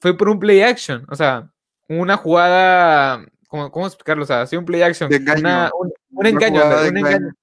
fue 0.01 0.17
por 0.17 0.29
un 0.29 0.41
play 0.41 0.63
action. 0.63 1.07
O 1.11 1.15
sea, 1.15 1.49
una 1.89 2.17
jugada. 2.17 3.25
¿Cómo, 3.49 3.71
cómo 3.71 3.87
explicarlo? 3.87 4.25
O 4.25 4.27
sea, 4.27 4.47
sí, 4.47 4.57
un 4.57 4.65
play 4.65 4.83
action. 4.83 5.09
De 5.09 5.17
engaño. 5.17 5.41
una- 5.41 5.71
un, 5.79 5.87
un 5.87 5.93
Una 6.11 6.29
engaño, 6.29 6.61
jugada 6.63 6.83
de 6.83 6.91
un 6.91 6.97
engaño. 6.97 7.17
engaño 7.17 7.35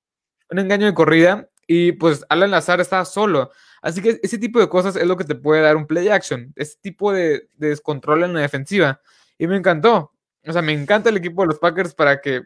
un 0.51 0.59
engaño 0.59 0.85
de 0.85 0.93
corrida 0.93 1.49
y 1.65 1.93
pues 1.93 2.23
Alan 2.29 2.51
Lazar 2.51 2.79
estaba 2.79 3.03
solo. 3.05 3.51
Así 3.81 3.99
que 4.01 4.19
ese 4.21 4.37
tipo 4.37 4.59
de 4.59 4.69
cosas 4.69 4.95
es 4.95 5.05
lo 5.07 5.17
que 5.17 5.23
te 5.23 5.33
puede 5.33 5.61
dar 5.63 5.75
un 5.75 5.87
play 5.87 6.07
action, 6.09 6.53
ese 6.55 6.75
tipo 6.81 7.11
de, 7.11 7.49
de 7.53 7.69
descontrol 7.69 8.23
en 8.23 8.33
la 8.33 8.41
defensiva. 8.41 9.01
Y 9.39 9.47
me 9.47 9.57
encantó. 9.57 10.11
O 10.47 10.53
sea, 10.53 10.61
me 10.61 10.73
encanta 10.73 11.09
el 11.09 11.17
equipo 11.17 11.41
de 11.41 11.47
los 11.47 11.57
Packers 11.59 11.95
para 11.95 12.21
que 12.21 12.43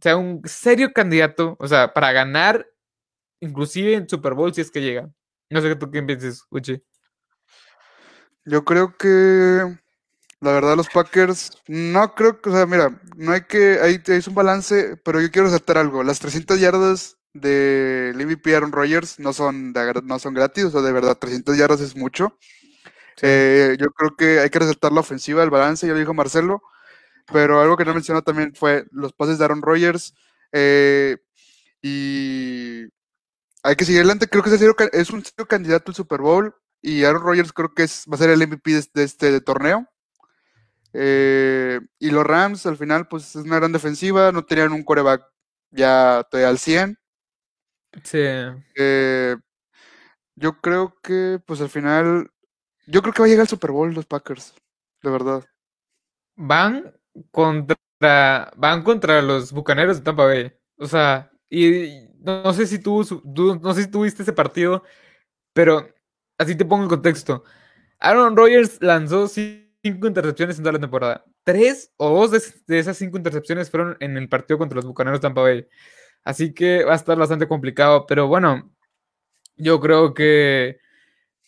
sea 0.00 0.16
un 0.16 0.40
serio 0.46 0.92
candidato, 0.94 1.56
o 1.60 1.68
sea, 1.68 1.92
para 1.92 2.12
ganar 2.12 2.66
inclusive 3.42 3.94
en 3.94 4.08
Super 4.08 4.34
Bowl 4.34 4.54
si 4.54 4.62
es 4.62 4.70
que 4.70 4.80
llega. 4.80 5.10
No 5.50 5.60
sé 5.60 5.76
tú 5.76 5.90
qué 5.90 6.02
piensas, 6.02 6.46
Uchi. 6.50 6.82
Yo 8.44 8.64
creo 8.64 8.96
que 8.96 9.78
la 10.42 10.50
verdad, 10.50 10.76
los 10.76 10.88
Packers, 10.88 11.52
no 11.68 12.16
creo 12.16 12.40
que, 12.40 12.50
o 12.50 12.52
sea, 12.52 12.66
mira, 12.66 13.00
no 13.16 13.30
hay 13.30 13.42
que, 13.42 13.78
ahí 13.80 14.02
es 14.04 14.26
un 14.26 14.34
balance, 14.34 14.96
pero 15.04 15.20
yo 15.20 15.30
quiero 15.30 15.46
resaltar 15.46 15.78
algo. 15.78 16.02
Las 16.02 16.18
300 16.18 16.58
yardas 16.58 17.16
de 17.32 18.12
MVP 18.16 18.56
Aaron 18.56 18.72
Rodgers 18.72 19.20
no 19.20 19.32
son, 19.32 19.72
no 20.04 20.18
son 20.18 20.34
gratis, 20.34 20.64
o 20.64 20.70
sea, 20.72 20.80
de 20.80 20.90
verdad, 20.90 21.16
300 21.16 21.56
yardas 21.56 21.80
es 21.80 21.94
mucho. 21.96 22.36
Eh, 23.22 23.76
yo 23.78 23.86
creo 23.92 24.16
que 24.16 24.40
hay 24.40 24.50
que 24.50 24.58
resaltar 24.58 24.92
la 24.92 25.00
ofensiva, 25.00 25.44
el 25.44 25.50
balance, 25.50 25.86
ya 25.86 25.92
lo 25.92 26.00
dijo 26.00 26.12
Marcelo, 26.12 26.60
pero 27.32 27.60
algo 27.60 27.76
que 27.76 27.84
no 27.84 27.94
mencionó 27.94 28.22
también 28.22 28.52
fue 28.54 28.86
los 28.90 29.12
pases 29.12 29.38
de 29.38 29.44
Aaron 29.44 29.62
Rodgers. 29.62 30.14
Eh, 30.52 31.18
y 31.82 32.86
hay 33.62 33.76
que 33.76 33.84
seguir 33.84 34.00
adelante. 34.00 34.28
Creo 34.28 34.42
que 34.42 34.50
es, 34.92 35.10
un 35.10 35.24
serio 35.24 35.46
candidato 35.46 35.90
al 35.90 35.94
Super 35.94 36.20
Bowl 36.20 36.54
y 36.80 37.04
Aaron 37.04 37.22
Rodgers 37.22 37.52
creo 37.52 37.72
que 37.74 37.84
es, 37.84 38.04
va 38.10 38.16
a 38.16 38.18
ser 38.18 38.30
el 38.30 38.46
MVP 38.46 38.72
de, 38.92 39.02
este 39.04 39.40
torneo. 39.40 39.86
Eh, 40.94 41.80
y 41.98 42.10
los 42.10 42.24
Rams 42.24 42.66
al 42.66 42.76
final, 42.76 43.08
pues 43.08 43.34
es 43.34 43.44
una 43.44 43.56
gran 43.56 43.72
defensiva, 43.72 44.32
no 44.32 44.44
tenían 44.44 44.72
un 44.72 44.82
coreback 44.82 45.22
ya 45.70 46.26
todavía 46.30 46.50
al 46.50 46.58
100. 46.58 46.98
Sí. 48.04 48.24
Eh, 48.76 49.36
yo 50.34 50.60
creo 50.60 50.98
que, 51.02 51.40
pues 51.46 51.60
al 51.60 51.70
final, 51.70 52.30
yo 52.86 53.00
creo 53.02 53.12
que 53.12 53.22
va 53.22 53.26
a 53.26 53.28
llegar 53.28 53.42
al 53.42 53.48
Super 53.48 53.70
Bowl 53.70 53.94
los 53.94 54.06
Packers, 54.06 54.54
de 55.02 55.10
verdad. 55.10 55.44
Van 56.36 56.94
contra, 57.30 57.76
van 58.56 58.82
contra 58.82 59.22
los 59.22 59.52
Bucaneros 59.52 59.98
de 59.98 60.02
Tampa 60.02 60.24
Bay. 60.24 60.52
O 60.76 60.86
sea, 60.86 61.30
y 61.48 62.11
no, 62.24 62.52
sé 62.52 62.66
si 62.66 62.78
tú, 62.78 63.04
no 63.62 63.74
sé 63.74 63.82
si 63.82 63.90
tuviste 63.90 64.22
ese 64.22 64.32
partido, 64.32 64.82
pero 65.52 65.88
así 66.38 66.56
te 66.56 66.64
pongo 66.64 66.84
el 66.84 66.88
contexto. 66.88 67.44
Aaron 67.98 68.36
Rodgers 68.36 68.78
lanzó 68.80 69.28
cinco 69.28 70.06
intercepciones 70.06 70.58
en 70.58 70.64
toda 70.64 70.72
la 70.74 70.80
temporada. 70.80 71.24
Tres 71.44 71.92
o 71.96 72.10
dos 72.10 72.30
de, 72.66 72.78
esas 72.78 72.96
cinco 72.96 73.16
intercepciones 73.16 73.70
fueron 73.70 73.96
en 74.00 74.16
el 74.16 74.28
partido 74.28 74.58
contra 74.58 74.76
los 74.76 74.86
Bucaneros 74.86 75.20
Tampa 75.20 75.42
Bay. 75.42 75.66
Así 76.24 76.54
que 76.54 76.84
va 76.84 76.92
a 76.92 76.96
estar 76.96 77.16
bastante 77.18 77.48
complicado. 77.48 78.06
Pero 78.06 78.28
bueno, 78.28 78.72
yo 79.56 79.80
creo 79.80 80.14
que 80.14 80.78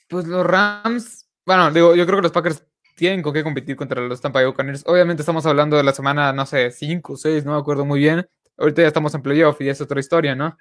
pues 0.08 0.26
los 0.26 0.46
Rams, 0.46 1.28
bueno, 1.46 1.70
digo, 1.72 1.94
yo 1.96 2.06
creo 2.06 2.18
que 2.18 2.24
los 2.24 2.32
Packers 2.32 2.64
tienen 2.96 3.22
con 3.22 3.32
qué 3.32 3.42
competir 3.42 3.76
contra 3.76 4.00
los 4.00 4.20
Tampa 4.20 4.40
Bay 4.40 4.46
Buccaneers. 4.46 4.84
Obviamente 4.86 5.22
estamos 5.22 5.46
hablando 5.46 5.76
de 5.76 5.82
la 5.84 5.92
semana, 5.92 6.32
no 6.32 6.46
sé, 6.46 6.70
5 6.70 7.14
o 7.14 7.16
6, 7.16 7.44
no 7.44 7.52
me 7.52 7.58
acuerdo 7.58 7.84
muy 7.84 8.00
bien. 8.00 8.28
Ahorita 8.56 8.82
ya 8.82 8.88
estamos 8.88 9.14
en 9.14 9.22
playoff 9.22 9.60
y 9.60 9.68
es 9.68 9.80
otra 9.80 10.00
historia, 10.00 10.34
¿no? 10.34 10.56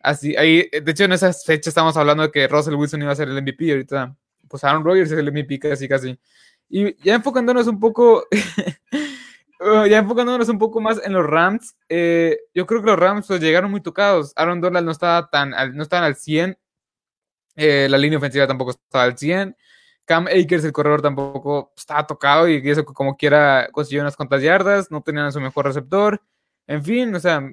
Así, 0.00 0.36
ahí, 0.36 0.68
de 0.70 0.90
hecho, 0.90 1.04
en 1.04 1.12
esas 1.12 1.44
fechas 1.44 1.68
estamos 1.68 1.96
hablando 1.96 2.22
de 2.22 2.30
que 2.30 2.46
Russell 2.46 2.74
Wilson 2.74 3.02
iba 3.02 3.12
a 3.12 3.16
ser 3.16 3.28
el 3.28 3.42
MVP. 3.42 3.70
Ahorita, 3.70 4.16
pues 4.48 4.64
Aaron 4.64 4.84
Rodgers 4.84 5.10
es 5.10 5.18
el 5.18 5.32
MVP 5.32 5.58
casi, 5.58 5.88
casi. 5.88 6.18
Y 6.68 6.94
ya 7.02 7.14
enfocándonos 7.14 7.66
un 7.66 7.80
poco, 7.80 8.26
uh, 9.60 9.86
ya 9.88 9.98
enfocándonos 9.98 10.48
un 10.48 10.58
poco 10.58 10.80
más 10.80 11.00
en 11.04 11.14
los 11.14 11.26
Rams, 11.26 11.76
eh, 11.88 12.38
yo 12.54 12.66
creo 12.66 12.82
que 12.82 12.90
los 12.90 12.98
Rams 12.98 13.26
pues, 13.26 13.40
llegaron 13.40 13.70
muy 13.70 13.80
tocados. 13.80 14.32
Aaron 14.36 14.60
Donald 14.60 14.84
no 14.84 14.92
estaba 14.92 15.28
tan, 15.30 15.50
no 15.74 15.82
estaban 15.82 16.04
al 16.04 16.16
100, 16.16 16.58
eh, 17.56 17.88
la 17.90 17.98
línea 17.98 18.18
ofensiva 18.18 18.46
tampoco 18.46 18.72
estaba 18.72 19.04
al 19.04 19.18
100. 19.18 19.56
Cam 20.04 20.26
Akers, 20.26 20.64
el 20.64 20.72
corredor, 20.72 21.02
tampoco 21.02 21.72
estaba 21.76 22.06
tocado 22.06 22.48
y 22.48 22.56
eso 22.70 22.84
como 22.84 23.16
quiera 23.16 23.68
consiguió 23.72 24.00
unas 24.00 24.16
cuantas 24.16 24.42
yardas, 24.42 24.90
no 24.90 25.02
tenían 25.02 25.26
a 25.26 25.32
su 25.32 25.40
mejor 25.40 25.66
receptor. 25.66 26.22
En 26.68 26.84
fin, 26.84 27.12
o 27.14 27.18
sea, 27.18 27.50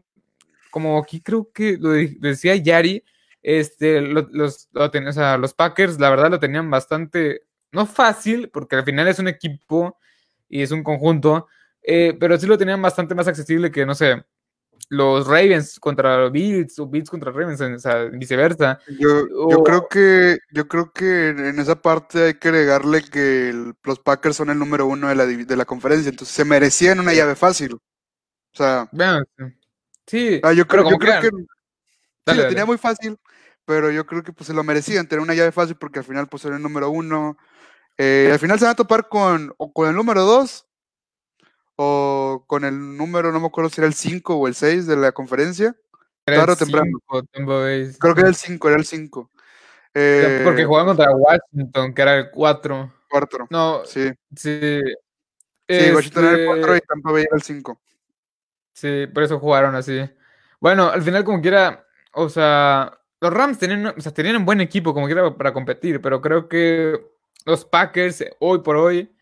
como 0.69 0.99
aquí 0.99 1.21
creo 1.21 1.49
que 1.51 1.77
lo 1.79 1.91
decía 1.91 2.55
Yari, 2.55 3.03
este, 3.41 4.01
los, 4.01 4.67
los 4.71 5.53
Packers, 5.53 5.99
la 5.99 6.09
verdad, 6.09 6.29
lo 6.29 6.39
tenían 6.39 6.69
bastante 6.69 7.41
no 7.71 7.85
fácil, 7.85 8.49
porque 8.49 8.75
al 8.75 8.83
final 8.83 9.07
es 9.07 9.19
un 9.19 9.27
equipo 9.27 9.97
y 10.49 10.61
es 10.61 10.71
un 10.71 10.83
conjunto, 10.83 11.47
eh, 11.81 12.15
pero 12.19 12.37
sí 12.39 12.47
lo 12.47 12.57
tenían 12.57 12.81
bastante 12.81 13.13
más 13.13 13.27
accesible 13.27 13.71
que, 13.71 13.85
no 13.85 13.93
sé, 13.95 14.23
los 14.89 15.27
Ravens 15.27 15.79
contra 15.79 16.17
los 16.17 16.31
Bills 16.31 16.79
o 16.79 16.87
Bills 16.87 17.09
contra 17.09 17.31
Ravens, 17.31 17.61
o 17.61 17.79
sea, 17.79 18.03
viceversa. 18.05 18.79
Yo, 18.99 19.27
creo 19.63 19.87
que 19.87 20.37
yo 20.51 20.67
creo 20.67 20.91
que 20.91 21.29
en 21.29 21.59
esa 21.59 21.81
parte 21.81 22.25
hay 22.25 22.33
que 22.35 22.49
agregarle 22.49 23.01
que 23.03 23.73
los 23.83 23.99
Packers 23.99 24.35
son 24.35 24.49
el 24.49 24.59
número 24.59 24.87
uno 24.87 25.09
de 25.09 25.15
la, 25.15 25.25
de 25.25 25.55
la 25.55 25.65
conferencia, 25.65 26.09
entonces 26.09 26.35
se 26.35 26.45
merecían 26.45 26.99
una 26.99 27.13
llave 27.13 27.35
fácil. 27.35 27.77
O 28.55 28.57
sea, 28.57 28.89
sí, 30.07 30.39
ah, 30.41 30.53
yo 30.53 30.65
creo, 30.65 30.87
que 30.87 31.29
sí, 31.29 32.37
lo 32.37 32.47
tenía 32.47 32.65
muy 32.65 32.77
fácil, 32.77 33.19
pero 33.65 33.91
yo 33.91 34.05
creo 34.05 34.23
que 34.23 34.31
pues 34.31 34.47
se 34.47 34.53
lo 34.53 34.63
merecían 34.63 35.07
tener 35.07 35.21
una 35.21 35.33
llave 35.33 35.51
fácil 35.51 35.75
porque 35.75 35.99
al 35.99 36.05
final 36.05 36.27
pues 36.27 36.45
era 36.45 36.55
el 36.55 36.63
número 36.63 36.89
uno, 36.89 37.37
eh, 37.97 38.29
al 38.31 38.39
final 38.39 38.57
se 38.57 38.63
van 38.63 38.71
a 38.71 38.75
topar 38.75 39.09
con, 39.09 39.53
con 39.73 39.89
el 39.89 39.95
número 39.95 40.23
2 40.23 40.65
o 41.75 42.45
con 42.47 42.63
el 42.63 42.95
número, 42.95 43.33
no 43.33 43.41
me 43.41 43.47
acuerdo 43.47 43.69
si 43.69 43.81
era 43.81 43.87
el 43.87 43.93
5 43.93 44.35
o 44.35 44.47
el 44.47 44.55
6 44.55 44.87
de 44.87 44.95
la 44.95 45.11
conferencia. 45.11 45.75
Claro, 46.25 46.55
temprano. 46.55 46.99
Creo 47.99 48.15
que 48.15 48.21
era 48.21 48.29
el 48.29 48.35
5, 48.35 48.69
era 48.69 48.77
el 48.77 48.85
5. 48.85 49.31
Eh, 49.93 50.41
porque 50.43 50.65
jugaban 50.65 50.95
contra 50.95 51.13
Washington, 51.13 51.93
que 51.93 52.01
era 52.01 52.15
el 52.15 52.31
4. 52.31 52.93
4. 53.09 53.47
No, 53.49 53.85
sí. 53.85 54.11
Sí, 54.35 54.81
sí 55.67 55.91
Washington 55.93 56.25
era 56.25 56.37
el 56.37 56.45
4 56.45 56.77
y 56.77 56.81
Tampa 56.81 57.11
Bay 57.11 57.23
era 57.23 57.35
el 57.35 57.43
5. 57.43 57.79
Sí, 58.75 59.07
por 59.07 59.23
eso 59.23 59.39
jugaron 59.39 59.73
así. 59.73 60.01
Bueno, 60.59 60.89
al 60.89 61.01
final, 61.01 61.23
como 61.23 61.41
quiera, 61.41 61.87
o 62.11 62.27
sea, 62.27 62.91
los 63.21 63.33
Rams 63.33 63.57
tenían, 63.57 63.87
o 63.87 64.01
sea, 64.01 64.13
tenían 64.13 64.35
un 64.35 64.45
buen 64.45 64.59
equipo, 64.59 64.93
como 64.93 65.05
quiera, 65.05 65.33
para 65.35 65.53
competir, 65.53 66.01
pero 66.01 66.19
creo 66.21 66.49
que 66.49 66.99
los 67.45 67.63
Packers, 67.63 68.25
hoy 68.39 68.59
por 68.59 68.75
hoy, 68.75 69.15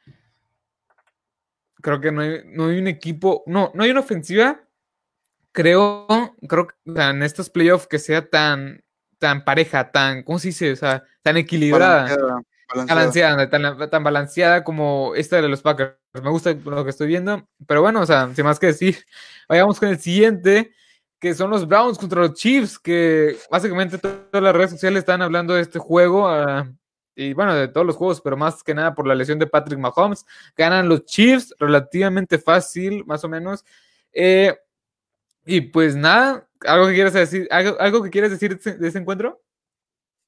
creo 1.84 2.02
que 2.02 2.12
no 2.12 2.22
hay, 2.22 2.42
no 2.48 2.66
hay 2.66 2.80
un 2.80 2.88
equipo, 2.88 3.44
no, 3.46 3.72
no 3.76 3.84
hay 3.84 3.92
una 3.92 4.00
ofensiva, 4.00 4.60
creo, 5.52 6.08
creo 6.50 6.68
que 6.68 6.76
en 6.86 7.22
estos 7.22 7.52
playoffs 7.52 7.86
que 7.86 8.00
sea 8.00 8.28
tan, 8.28 8.84
tan 9.20 9.46
pareja, 9.46 9.92
tan, 9.92 10.24
¿cómo 10.24 10.40
se 10.40 10.48
dice? 10.48 10.72
O 10.72 10.76
sea, 10.76 11.04
tan 11.22 11.38
equilibrada. 11.38 12.42
Balanceada, 12.74 13.50
tan, 13.50 13.89
tan, 13.89 14.03
balanceada 14.03 14.63
como 14.63 15.13
esta 15.15 15.42
de 15.42 15.48
los 15.48 15.62
Packers. 15.62 15.98
Me 16.13 16.30
gusta 16.30 16.53
lo 16.53 16.84
que 16.84 16.89
estoy 16.89 17.08
viendo. 17.08 17.48
Pero 17.68 17.82
bueno, 17.82 18.01
o 18.01 18.06
sea, 18.06 18.34
sin 18.34 18.46
más 18.46 18.60
que 18.60 18.68
decir, 18.68 18.98
vayamos 19.50 19.80
con 19.80 19.89
el 19.89 20.00
siguiente, 20.00 20.74
que 21.20 21.34
son 21.34 21.50
los 21.50 21.68
Browns 21.68 21.98
contra 21.98 22.22
los 22.22 22.34
Chiefs, 22.34 22.80
que 22.80 23.38
básicamente 23.50 23.98
todas 23.98 24.44
las 24.44 24.56
redes 24.56 24.72
sociales 24.72 25.00
están 25.00 25.22
hablando 25.22 25.53
de 25.53 25.62
este 25.62 25.80
juego. 25.80 26.25
Uh, 26.25 26.63
y 27.15 27.34
bueno, 27.34 27.53
de 27.53 27.68
todos 27.68 27.86
los 27.86 27.96
juegos, 27.96 28.22
pero 28.22 28.38
más 28.38 28.63
que 28.63 28.74
nada 28.74 28.96
por 28.96 29.06
la 29.06 29.15
lesión 29.15 29.39
de 29.39 29.48
Patrick 29.48 29.80
Mahomes. 29.80 30.25
Ganan 30.58 30.89
los 30.89 31.06
Chiefs 31.06 31.53
relativamente 31.60 32.39
fácil, 32.39 33.06
más 33.06 33.24
o 33.24 33.30
menos. 33.30 33.63
Eh, 34.12 34.56
y 35.46 35.62
pues 35.62 35.96
nada, 35.96 36.48
¿algo 36.62 36.88
que 36.88 36.94
quieras 36.94 37.13
decir, 37.13 37.48
algo, 37.51 38.03
que 38.03 38.10
quieras 38.10 38.32
decir 38.32 38.60
de 38.60 38.88
ese 38.88 38.98
encuentro? 38.98 39.42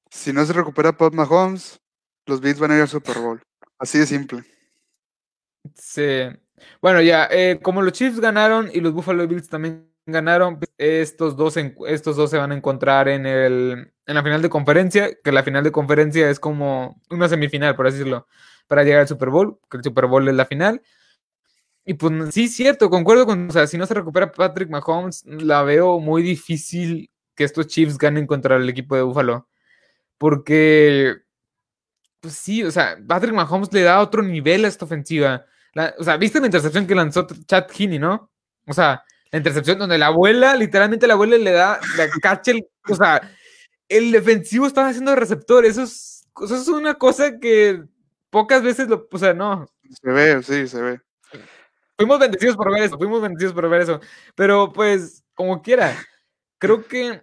Si 0.09 0.31
no 0.31 0.45
se 0.45 0.53
recupera 0.53 0.95
Pat 0.95 1.13
Mahomes, 1.13 1.79
los 2.25 2.41
Bills 2.41 2.59
van 2.59 2.71
a 2.71 2.75
ir 2.75 2.81
al 2.81 2.87
Super 2.87 3.19
Bowl. 3.19 3.41
Así 3.79 3.99
de 3.99 4.05
simple. 4.05 4.43
Sí. 5.75 6.27
Bueno, 6.81 7.01
ya, 7.01 7.27
eh, 7.31 7.59
como 7.61 7.81
los 7.81 7.93
Chiefs 7.93 8.19
ganaron 8.19 8.69
y 8.73 8.79
los 8.81 8.93
Buffalo 8.93 9.27
Bills 9.27 9.49
también 9.49 9.89
ganaron, 10.05 10.59
pues, 10.59 10.71
estos 10.77 11.35
dos, 11.35 11.57
estos 11.57 12.15
dos 12.15 12.29
se 12.29 12.37
van 12.37 12.51
a 12.51 12.55
encontrar 12.55 13.07
en, 13.07 13.25
el, 13.25 13.93
en 14.05 14.15
la 14.15 14.23
final 14.23 14.41
de 14.41 14.49
conferencia, 14.49 15.09
que 15.23 15.31
la 15.31 15.43
final 15.43 15.63
de 15.63 15.71
conferencia 15.71 16.29
es 16.29 16.39
como 16.39 17.01
una 17.09 17.27
semifinal, 17.27 17.75
por 17.75 17.87
así 17.87 17.97
decirlo, 17.97 18.27
para 18.67 18.83
llegar 18.83 19.01
al 19.01 19.07
Super 19.07 19.29
Bowl, 19.29 19.59
que 19.69 19.77
el 19.77 19.83
Super 19.83 20.05
Bowl 20.05 20.27
es 20.27 20.35
la 20.35 20.45
final. 20.45 20.81
Y 21.85 21.95
pues 21.95 22.33
sí, 22.33 22.47
cierto, 22.47 22.89
concuerdo 22.89 23.25
con, 23.25 23.49
o 23.49 23.51
sea, 23.51 23.67
si 23.67 23.77
no 23.77 23.85
se 23.85 23.93
recupera 23.93 24.31
Patrick 24.31 24.69
Mahomes, 24.69 25.23
la 25.25 25.61
veo 25.63 25.99
muy 25.99 26.23
difícil 26.23 27.11
que 27.35 27.43
estos 27.43 27.67
Chiefs 27.67 27.97
ganen 27.97 28.25
contra 28.25 28.55
el 28.57 28.67
equipo 28.69 28.95
de 28.95 29.03
Buffalo. 29.03 29.47
Porque, 30.17 31.15
pues 32.25 32.37
sí, 32.39 32.63
o 32.63 32.71
sea, 32.71 32.97
Patrick 33.07 33.35
Mahomes 33.35 33.71
le 33.71 33.83
da 33.83 34.01
otro 34.01 34.23
nivel 34.23 34.65
a 34.65 34.67
esta 34.67 34.85
ofensiva. 34.85 35.45
o 35.99 36.03
sea, 36.03 36.17
¿viste 36.17 36.39
la 36.39 36.47
intercepción 36.47 36.87
que 36.87 36.95
lanzó 36.95 37.27
Chad 37.47 37.67
Heaney, 37.71 37.99
no? 37.99 38.31
O 38.65 38.73
sea, 38.73 39.03
la 39.31 39.37
intercepción 39.37 39.77
donde 39.77 39.99
la 39.99 40.07
abuela, 40.07 40.55
literalmente 40.55 41.05
la 41.05 41.13
abuela 41.13 41.37
le 41.37 41.51
da, 41.51 41.79
la 41.97 42.09
cacha 42.19 42.49
el, 42.49 42.65
o 42.89 42.95
sea, 42.95 43.21
el 43.87 44.11
defensivo 44.11 44.65
estaba 44.65 44.87
haciendo 44.87 45.15
receptor, 45.15 45.65
eso 45.65 45.83
es, 45.83 46.27
eso 46.43 46.55
es 46.55 46.67
una 46.67 46.95
cosa 46.95 47.37
que 47.39 47.83
pocas 48.31 48.63
veces 48.63 48.87
lo, 48.87 49.07
o 49.11 49.17
sea, 49.19 49.35
no. 49.35 49.67
Se 50.01 50.09
ve, 50.09 50.41
sí, 50.41 50.67
se 50.67 50.81
ve. 50.81 50.99
Fuimos 51.95 52.17
bendecidos 52.17 52.55
por 52.57 52.73
ver 52.73 52.85
eso, 52.85 52.97
fuimos 52.97 53.21
bendecidos 53.21 53.53
por 53.53 53.69
ver 53.69 53.81
eso, 53.81 53.99
pero 54.33 54.73
pues, 54.73 55.23
como 55.35 55.61
quiera, 55.61 55.95
creo 56.57 56.87
que 56.87 57.21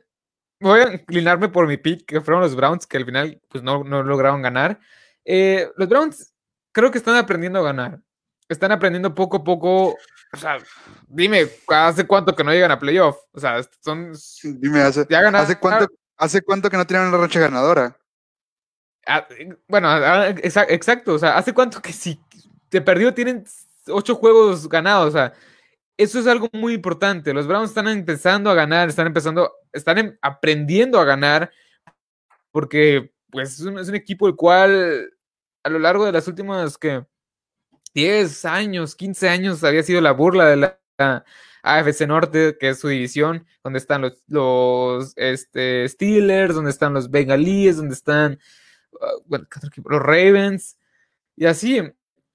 voy 0.63 0.81
a 0.81 0.95
inclinarme 0.95 1.49
por 1.49 1.67
mi 1.67 1.77
pick, 1.77 2.07
que 2.07 2.21
fueron 2.21 2.43
los 2.43 2.57
Browns, 2.57 2.87
que 2.87 2.97
al 2.97 3.05
final, 3.05 3.41
pues 3.49 3.63
no, 3.63 3.85
no 3.85 4.03
lograron 4.03 4.43
ganar. 4.43 4.81
Eh, 5.25 5.69
los 5.77 5.89
Browns 5.89 6.35
creo 6.73 6.91
que 6.91 6.99
están 6.99 7.17
aprendiendo 7.17 7.61
a 7.61 7.63
ganar 7.63 8.01
están 8.53 8.73
aprendiendo 8.73 9.15
poco 9.15 9.39
a 9.39 9.45
poco. 9.45 9.97
O 10.33 10.37
sea, 10.37 10.59
dime, 11.09 11.49
¿hace 11.69 12.07
cuánto 12.07 12.35
que 12.35 12.45
no 12.45 12.53
llegan 12.53 12.71
a 12.71 12.79
playoff? 12.79 13.17
O 13.33 13.41
sea, 13.41 13.61
son. 13.81 14.13
Dime, 14.43 14.81
¿hace, 14.81 15.07
¿hace, 15.11 15.59
cuánto, 15.59 15.87
¿Hace 16.17 16.43
cuánto 16.43 16.71
que 16.71 16.77
no 16.77 16.87
tienen 16.87 17.09
una 17.09 17.19
racha 17.19 17.41
ganadora? 17.41 17.97
Ah, 19.07 19.27
bueno, 19.67 19.89
ah, 19.89 20.29
exacto. 20.29 21.15
O 21.15 21.19
sea, 21.19 21.37
¿hace 21.37 21.53
cuánto 21.53 21.83
que 21.83 21.93
si 21.93 22.21
te 22.69 22.81
perdió 22.81 23.13
tienen 23.13 23.45
ocho 23.89 24.15
juegos 24.15 24.69
ganados? 24.69 25.09
O 25.09 25.13
sea, 25.13 25.33
eso 26.03 26.19
es 26.19 26.27
algo 26.27 26.49
muy 26.53 26.75
importante. 26.75 27.33
Los 27.33 27.47
Browns 27.47 27.71
están 27.71 27.89
empezando 27.89 28.51
a 28.51 28.55
ganar, 28.55 28.89
están 28.89 29.07
empezando, 29.07 29.53
están 29.73 29.99
em, 29.99 30.19
aprendiendo 30.21 31.01
a 31.01 31.05
ganar, 31.05 31.51
porque 32.51 33.13
pues 33.31 33.59
es 33.59 33.61
un, 33.61 33.95
equipo 33.95 34.29
el 34.29 34.37
cual 34.37 35.11
a 35.63 35.71
lo 35.71 35.79
largo 35.79 36.05
de 36.05 36.13
las 36.13 36.29
últimas 36.29 36.77
que 36.79 37.05
10 37.95 38.45
años, 38.45 38.95
15 38.97 39.29
años 39.29 39.65
había 39.65 39.83
sido 39.83 40.01
la 40.01 40.13
burla 40.13 40.47
de 40.47 40.57
la 40.57 40.79
AFC 41.63 42.07
Norte, 42.07 42.57
que 42.59 42.71
es 42.71 42.81
su 42.81 42.89
división, 42.89 43.47
donde 43.63 43.79
están 43.79 44.03
los, 44.03 44.23
los 44.27 45.13
este, 45.17 45.89
Steelers, 45.89 46.55
donde 46.55 46.71
están 46.71 46.95
los 46.95 47.11
Bengalíes, 47.11 47.77
donde 47.77 47.95
están 47.95 48.39
uh, 48.93 49.39
los 49.85 50.03
Ravens, 50.03 50.79
y 51.37 51.47
así. 51.47 51.81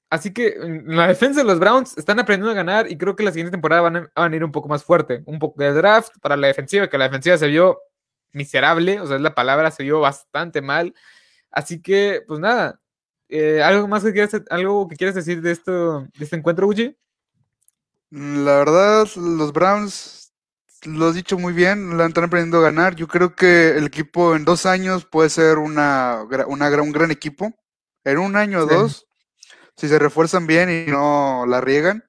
Así 0.09 0.33
que 0.33 0.55
en 0.61 0.95
la 0.95 1.07
defensa 1.07 1.41
de 1.41 1.45
los 1.45 1.59
Browns 1.59 1.97
están 1.97 2.19
aprendiendo 2.19 2.51
a 2.51 2.55
ganar 2.55 2.89
y 2.89 2.97
creo 2.97 3.15
que 3.15 3.23
la 3.23 3.31
siguiente 3.31 3.51
temporada 3.51 3.81
van 3.81 4.09
a, 4.15 4.35
ir 4.35 4.43
un 4.43 4.51
poco 4.51 4.69
más 4.69 4.83
fuerte. 4.83 5.21
Un 5.25 5.37
poco 5.37 5.61
de 5.61 5.73
draft 5.73 6.11
para 6.21 6.37
la 6.37 6.47
defensiva, 6.47 6.89
que 6.89 6.97
la 6.97 7.05
defensiva 7.05 7.37
se 7.37 7.47
vio 7.47 7.79
miserable, 8.31 9.01
o 9.01 9.07
sea, 9.07 9.17
es 9.17 9.21
la 9.21 9.35
palabra, 9.35 9.71
se 9.71 9.83
vio 9.83 9.99
bastante 9.99 10.61
mal. 10.61 10.93
Así 11.51 11.81
que, 11.81 12.23
pues 12.25 12.39
nada, 12.39 12.79
eh, 13.27 13.61
¿algo 13.61 13.87
más 13.87 14.03
que 14.03 14.13
quieras, 14.13 14.41
algo 14.49 14.87
que 14.87 14.95
quieras 14.95 15.15
decir 15.15 15.41
de, 15.41 15.51
esto, 15.51 16.01
de 16.01 16.23
este 16.23 16.37
encuentro, 16.37 16.67
Gucci? 16.67 16.95
La 18.09 18.59
verdad, 18.59 19.07
los 19.17 19.51
Browns, 19.51 20.33
lo 20.83 21.07
has 21.07 21.15
dicho 21.15 21.37
muy 21.37 21.51
bien, 21.51 21.97
la 21.97 22.05
están 22.05 22.23
aprendiendo 22.23 22.59
a 22.59 22.61
ganar. 22.61 22.95
Yo 22.95 23.07
creo 23.07 23.35
que 23.35 23.71
el 23.71 23.87
equipo 23.87 24.35
en 24.35 24.45
dos 24.45 24.65
años 24.65 25.05
puede 25.05 25.29
ser 25.29 25.57
una, 25.57 26.25
una 26.47 26.81
un 26.81 26.91
gran 26.93 27.11
equipo. 27.11 27.51
En 28.05 28.19
un 28.19 28.37
año 28.37 28.59
o 28.61 28.65
dos, 28.65 29.06
si 29.77 29.87
se 29.87 29.99
refuerzan 29.99 30.47
bien 30.47 30.69
y 30.69 30.91
no 30.91 31.45
la 31.47 31.61
riegan, 31.61 32.03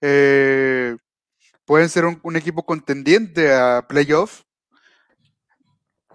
eh, 0.00 0.96
pueden 1.64 1.88
ser 1.88 2.04
un, 2.04 2.36
equipo 2.36 2.66
contendiente 2.66 3.54
a 3.54 3.86
playoff. 3.88 4.42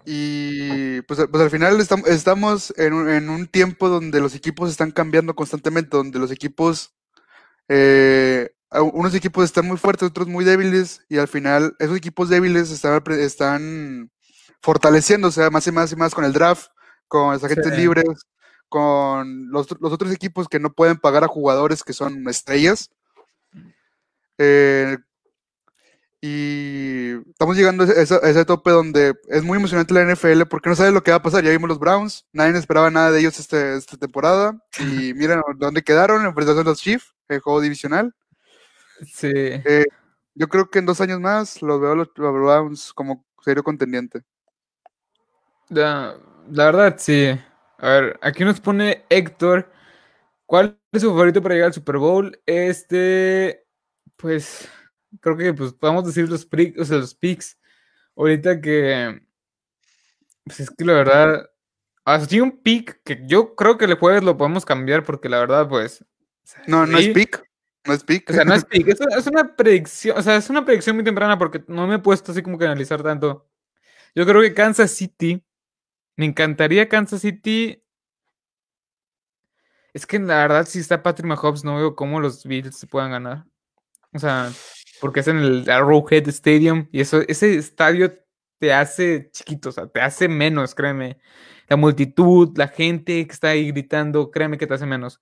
Y 0.04 1.02
pues, 1.02 1.20
pues 1.30 1.42
al 1.42 1.50
final 1.50 1.80
estamos, 1.80 2.72
en, 2.76 2.92
un, 2.94 3.46
tiempo 3.46 3.88
donde 3.88 4.20
los 4.20 4.34
equipos 4.34 4.70
están 4.70 4.90
cambiando 4.90 5.34
constantemente, 5.34 5.96
donde 5.96 6.18
los 6.18 6.30
equipos, 6.30 6.94
eh, 7.68 8.50
unos 8.70 9.14
equipos 9.14 9.44
están 9.44 9.66
muy 9.66 9.76
fuertes, 9.78 10.08
otros 10.08 10.28
muy 10.28 10.44
débiles, 10.44 11.04
y 11.08 11.18
al 11.18 11.28
final 11.28 11.74
esos 11.78 11.96
equipos 11.96 12.28
débiles 12.28 12.70
están, 12.70 13.02
están 13.12 14.10
fortaleciéndose 14.62 15.48
más 15.50 15.66
y 15.66 15.72
más 15.72 15.92
y 15.92 15.96
más 15.96 16.14
con 16.14 16.24
el 16.24 16.32
draft, 16.32 16.70
con 17.06 17.32
los 17.32 17.44
agentes 17.44 17.76
libres, 17.76 18.06
con 18.68 19.50
los, 19.50 19.68
otros 19.80 20.12
equipos 20.12 20.48
que 20.48 20.60
no 20.60 20.72
pueden 20.72 20.98
pagar 20.98 21.24
a 21.24 21.28
jugadores 21.28 21.82
que 21.82 21.92
son 21.92 22.28
estrellas. 22.28 22.90
Eh, 24.38 24.96
y 26.20 27.12
estamos 27.30 27.56
llegando 27.56 27.84
a 27.84 27.86
ese, 27.86 28.44
tope 28.44 28.70
donde 28.70 29.14
es 29.28 29.44
muy 29.44 29.56
emocionante 29.56 29.94
la 29.94 30.04
NFL 30.04 30.42
porque 30.50 30.68
no 30.68 30.74
sabes 30.74 30.92
lo 30.92 31.02
que 31.02 31.12
va 31.12 31.18
a 31.18 31.22
pasar. 31.22 31.44
Ya 31.44 31.50
vimos 31.50 31.68
los 31.68 31.78
Browns, 31.78 32.26
nadie 32.32 32.58
esperaba 32.58 32.90
nada 32.90 33.12
de 33.12 33.20
ellos 33.20 33.38
este, 33.38 33.76
esta 33.76 33.96
temporada. 33.96 34.60
Y 34.80 35.14
miren 35.14 35.40
dónde 35.56 35.82
quedaron, 35.82 36.26
enfrentando 36.26 36.62
a 36.62 36.64
los 36.64 36.80
Chiefs, 36.80 37.14
el 37.28 37.40
juego 37.40 37.60
divisional. 37.60 38.14
Sí. 39.06 39.30
Eh, 39.32 39.84
yo 40.34 40.48
creo 40.48 40.70
que 40.70 40.80
en 40.80 40.86
dos 40.86 41.00
años 41.00 41.20
más 41.20 41.62
los 41.62 41.80
veo 41.80 41.92
a 41.92 41.96
los, 41.96 42.12
Browns 42.14 42.92
como 42.92 43.24
serio 43.44 43.62
contendiente. 43.62 44.22
La, 45.68 46.16
la 46.50 46.64
verdad, 46.64 46.96
sí. 46.98 47.38
A 47.78 47.88
ver, 47.88 48.18
aquí 48.22 48.44
nos 48.44 48.60
pone 48.60 49.04
Héctor. 49.08 49.70
¿Cuál 50.46 50.78
es 50.92 51.02
su 51.02 51.10
favorito 51.10 51.40
para 51.42 51.54
llegar 51.54 51.68
al 51.68 51.74
Super 51.74 51.98
Bowl? 51.98 52.40
Este, 52.44 53.64
pues, 54.16 54.68
creo 55.20 55.36
que 55.36 55.54
pues 55.54 55.72
podemos 55.74 56.04
decir 56.04 56.28
los, 56.28 56.46
o 56.78 56.84
sea, 56.84 56.98
los 56.98 57.14
picks. 57.14 57.56
Ahorita 58.16 58.60
que, 58.60 59.22
pues 60.44 60.60
es 60.60 60.70
que 60.70 60.84
la 60.84 60.94
verdad, 60.94 61.50
así 62.04 62.40
un 62.40 62.62
pick 62.62 63.00
que 63.04 63.22
yo 63.26 63.54
creo 63.54 63.78
que 63.78 63.84
el 63.84 63.94
jueves 63.94 64.24
lo 64.24 64.36
podemos 64.36 64.64
cambiar 64.64 65.04
porque 65.04 65.28
la 65.28 65.38
verdad, 65.38 65.68
pues. 65.68 66.04
No, 66.66 66.84
no 66.84 66.98
es 66.98 67.10
pick. 67.10 67.44
No 67.86 67.94
es 67.94 68.02
pick. 68.02 68.28
O 68.30 68.32
sea, 68.32 68.44
no 68.44 68.54
es 68.54 68.64
pick. 68.64 68.88
Es, 68.88 69.00
es, 69.00 69.26
una 69.28 69.54
predicción, 69.56 70.18
o 70.18 70.22
sea, 70.22 70.36
es 70.36 70.50
una 70.50 70.64
predicción 70.64 70.96
muy 70.96 71.04
temprana 71.04 71.38
porque 71.38 71.62
no 71.68 71.86
me 71.86 71.96
he 71.96 72.00
puesto 72.00 72.32
así 72.32 72.42
como 72.42 72.58
que 72.58 72.64
analizar 72.64 73.02
tanto. 73.04 73.48
Yo 74.16 74.26
creo 74.26 74.42
que 74.42 74.52
Kansas 74.52 74.90
City 74.90 75.44
me 76.18 76.26
encantaría 76.26 76.88
Kansas 76.88 77.22
City. 77.22 77.82
Es 79.94 80.04
que 80.04 80.18
la 80.18 80.38
verdad, 80.38 80.66
si 80.66 80.80
está 80.80 81.00
Patrick 81.02 81.28
Mahomes, 81.28 81.64
no 81.64 81.76
veo 81.76 81.94
cómo 81.94 82.20
los 82.20 82.44
Bills 82.44 82.76
se 82.76 82.88
puedan 82.88 83.12
ganar. 83.12 83.46
O 84.12 84.18
sea, 84.18 84.50
porque 85.00 85.20
es 85.20 85.28
en 85.28 85.38
el 85.38 85.70
Arrowhead 85.70 86.28
Stadium 86.28 86.88
y 86.90 87.02
eso, 87.02 87.20
ese 87.28 87.54
estadio 87.56 88.12
te 88.58 88.72
hace 88.72 89.30
chiquito, 89.30 89.68
o 89.68 89.72
sea, 89.72 89.86
te 89.86 90.00
hace 90.00 90.28
menos, 90.28 90.74
créeme. 90.74 91.20
La 91.68 91.76
multitud, 91.76 92.50
la 92.58 92.66
gente 92.66 93.24
que 93.24 93.32
está 93.32 93.50
ahí 93.50 93.70
gritando, 93.70 94.32
créeme 94.32 94.58
que 94.58 94.66
te 94.66 94.74
hace 94.74 94.86
menos. 94.86 95.20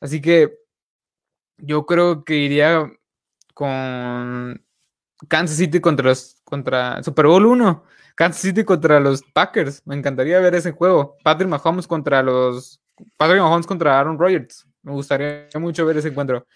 Así 0.00 0.20
que 0.20 0.58
yo 1.56 1.86
creo 1.86 2.24
que 2.24 2.36
iría 2.36 2.92
con 3.54 4.62
Kansas 5.28 5.56
City 5.56 5.80
contra 5.80 6.10
los 6.10 6.42
contra 6.44 7.02
Super 7.02 7.26
Bowl 7.26 7.46
1. 7.46 7.84
Kansas 8.16 8.40
City 8.40 8.64
contra 8.64 8.98
los 8.98 9.22
Packers. 9.22 9.82
Me 9.84 9.94
encantaría 9.94 10.40
ver 10.40 10.54
ese 10.54 10.72
juego. 10.72 11.16
Patrick 11.22 11.48
Mahomes 11.48 11.86
contra 11.86 12.22
los. 12.22 12.80
Patrick 13.18 13.40
Mahomes 13.40 13.66
contra 13.66 14.00
Aaron 14.00 14.18
Rodgers. 14.18 14.66
Me 14.82 14.92
gustaría 14.92 15.48
mucho 15.54 15.84
ver 15.84 15.98
ese 15.98 16.08
encuentro. 16.08 16.46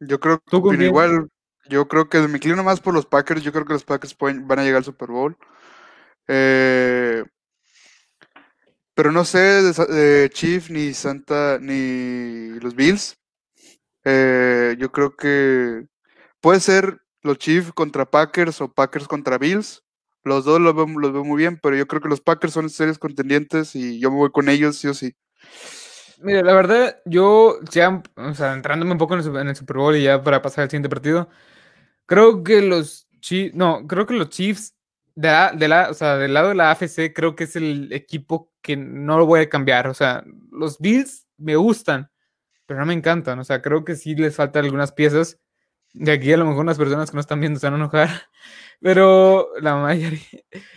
Yo 0.00 0.18
creo 0.18 0.40
que 0.40 0.84
igual, 0.84 1.28
yo 1.68 1.86
creo 1.88 2.08
que 2.08 2.20
me 2.20 2.36
inclino 2.38 2.64
más 2.64 2.80
por 2.80 2.94
los 2.94 3.04
Packers. 3.04 3.42
Yo 3.42 3.52
creo 3.52 3.66
que 3.66 3.74
los 3.74 3.84
Packers 3.84 4.16
van 4.18 4.58
a 4.58 4.64
llegar 4.64 4.78
al 4.78 4.84
Super 4.84 5.10
Bowl. 5.10 5.36
Eh, 6.26 7.22
pero 8.94 9.12
no 9.12 9.26
sé 9.26 9.38
de, 9.38 10.30
Chief 10.30 10.70
ni 10.70 10.94
Santa 10.94 11.58
ni 11.60 12.58
los 12.60 12.74
Bills. 12.74 13.18
Eh, 14.04 14.74
yo 14.78 14.90
creo 14.90 15.14
que 15.14 15.86
puede 16.40 16.60
ser 16.60 17.02
los 17.22 17.38
Chiefs 17.38 17.72
contra 17.72 18.10
Packers 18.10 18.60
o 18.60 18.72
Packers 18.72 19.08
contra 19.08 19.38
Bills. 19.38 19.82
Los 20.24 20.44
dos 20.44 20.60
los 20.60 20.74
veo, 20.74 20.86
muy 20.86 21.36
bien, 21.36 21.58
pero 21.62 21.76
yo 21.76 21.86
creo 21.86 22.00
que 22.00 22.08
los 22.08 22.20
Packers 22.20 22.52
son 22.52 22.68
serios 22.68 22.98
contendientes 22.98 23.76
y 23.76 24.00
yo 24.00 24.10
me 24.10 24.16
voy 24.16 24.30
con 24.30 24.48
ellos, 24.48 24.76
sí 24.76 24.88
o 24.88 24.94
sí. 24.94 25.14
Mira, 26.18 26.42
la 26.42 26.54
verdad, 26.54 26.96
yo, 27.04 27.60
ya, 27.70 28.02
o 28.16 28.34
sea, 28.34 28.54
entrándome 28.54 28.92
un 28.92 28.98
poco 28.98 29.14
en 29.14 29.48
el, 29.48 29.56
Super 29.56 29.76
Bowl 29.76 29.96
y 29.96 30.02
ya 30.02 30.22
para 30.22 30.42
pasar 30.42 30.64
al 30.64 30.70
siguiente 30.70 30.88
partido, 30.88 31.28
creo 32.06 32.42
que 32.42 32.62
los 32.62 33.08
Chiefs, 33.20 33.54
no, 33.54 33.86
creo 33.86 34.06
que 34.06 34.14
los 34.14 34.30
Chiefs, 34.30 34.74
de 35.14 35.30
de 35.56 35.68
la, 35.68 35.90
o 35.90 35.94
sea, 35.94 36.16
del 36.16 36.34
lado 36.34 36.50
de 36.50 36.54
la 36.54 36.70
AFC, 36.70 37.12
creo 37.14 37.36
que 37.36 37.44
es 37.44 37.56
el 37.56 37.92
equipo 37.92 38.52
que 38.62 38.76
no 38.76 39.18
lo 39.18 39.26
voy 39.26 39.40
a 39.40 39.48
cambiar. 39.48 39.88
O 39.88 39.94
sea, 39.94 40.24
los 40.50 40.78
Bills 40.78 41.26
me 41.38 41.56
gustan, 41.56 42.10
pero 42.66 42.80
no 42.80 42.86
me 42.86 42.94
encantan. 42.94 43.38
O 43.38 43.44
sea, 43.44 43.62
creo 43.62 43.84
que 43.84 43.96
sí 43.96 44.14
les 44.14 44.36
faltan 44.36 44.64
algunas 44.64 44.92
piezas. 44.92 45.38
De 45.98 46.12
aquí 46.12 46.30
a 46.30 46.36
lo 46.36 46.44
mejor 46.44 46.66
las 46.66 46.76
personas 46.76 47.10
que 47.10 47.14
no 47.14 47.22
están 47.22 47.40
viendo 47.40 47.58
se 47.58 47.66
van 47.66 47.74
a 47.74 47.76
enojar, 47.78 48.10
pero 48.80 49.48
la 49.62 49.76
mayoría. 49.76 50.20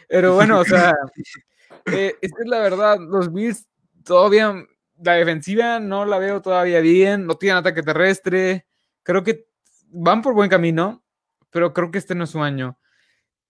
Pero 0.07 0.33
bueno, 0.33 0.59
o 0.59 0.63
sea, 0.63 0.95
eh, 1.91 2.15
es 2.21 2.31
la 2.45 2.59
verdad, 2.59 2.97
los 2.99 3.31
Bills 3.33 3.67
todavía, 4.05 4.55
la 4.97 5.13
defensiva 5.13 5.81
no 5.81 6.05
la 6.05 6.19
veo 6.19 6.41
todavía 6.41 6.79
bien, 6.79 7.25
no 7.25 7.35
tienen 7.35 7.57
ataque 7.57 7.83
terrestre, 7.83 8.65
creo 9.03 9.21
que 9.21 9.45
van 9.89 10.21
por 10.21 10.33
buen 10.33 10.49
camino, 10.49 11.03
pero 11.49 11.73
creo 11.73 11.91
que 11.91 11.97
este 11.97 12.15
no 12.15 12.23
es 12.23 12.29
su 12.29 12.41
año. 12.41 12.79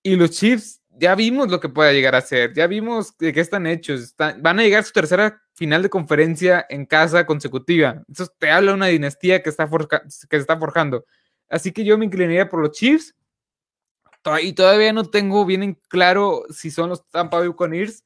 Y 0.01 0.15
los 0.15 0.31
Chiefs, 0.31 0.81
ya 0.89 1.13
vimos 1.13 1.51
lo 1.51 1.59
que 1.59 1.69
puede 1.69 1.93
llegar 1.93 2.15
a 2.15 2.21
ser, 2.21 2.51
ya 2.55 2.65
vimos 2.65 3.15
de 3.19 3.31
qué 3.31 3.41
están 3.41 3.67
hechos, 3.67 4.15
van 4.17 4.59
a 4.59 4.63
llegar 4.63 4.79
a 4.79 4.83
su 4.83 4.91
tercera 4.91 5.39
final 5.53 5.83
de 5.83 5.89
conferencia 5.91 6.65
en 6.67 6.87
casa 6.87 7.27
consecutiva. 7.27 8.01
Eso 8.11 8.27
te 8.39 8.49
habla 8.49 8.71
de 8.71 8.77
una 8.77 8.87
dinastía 8.87 9.43
que, 9.43 9.51
está 9.51 9.69
que 9.69 10.09
se 10.09 10.37
está 10.37 10.57
forjando. 10.57 11.05
Así 11.49 11.71
que 11.71 11.83
yo 11.83 11.97
me 11.97 12.05
inclinaría 12.05 12.49
por 12.49 12.61
los 12.61 12.71
Chiefs. 12.71 13.15
Y 14.41 14.53
todavía 14.53 14.93
no 14.93 15.05
tengo 15.05 15.45
bien 15.45 15.63
en 15.63 15.73
claro 15.87 16.43
si 16.49 16.69
son 16.69 16.89
los 16.89 17.07
Tampa 17.09 17.39
Bay 17.39 17.47
Buccaneers 17.47 18.03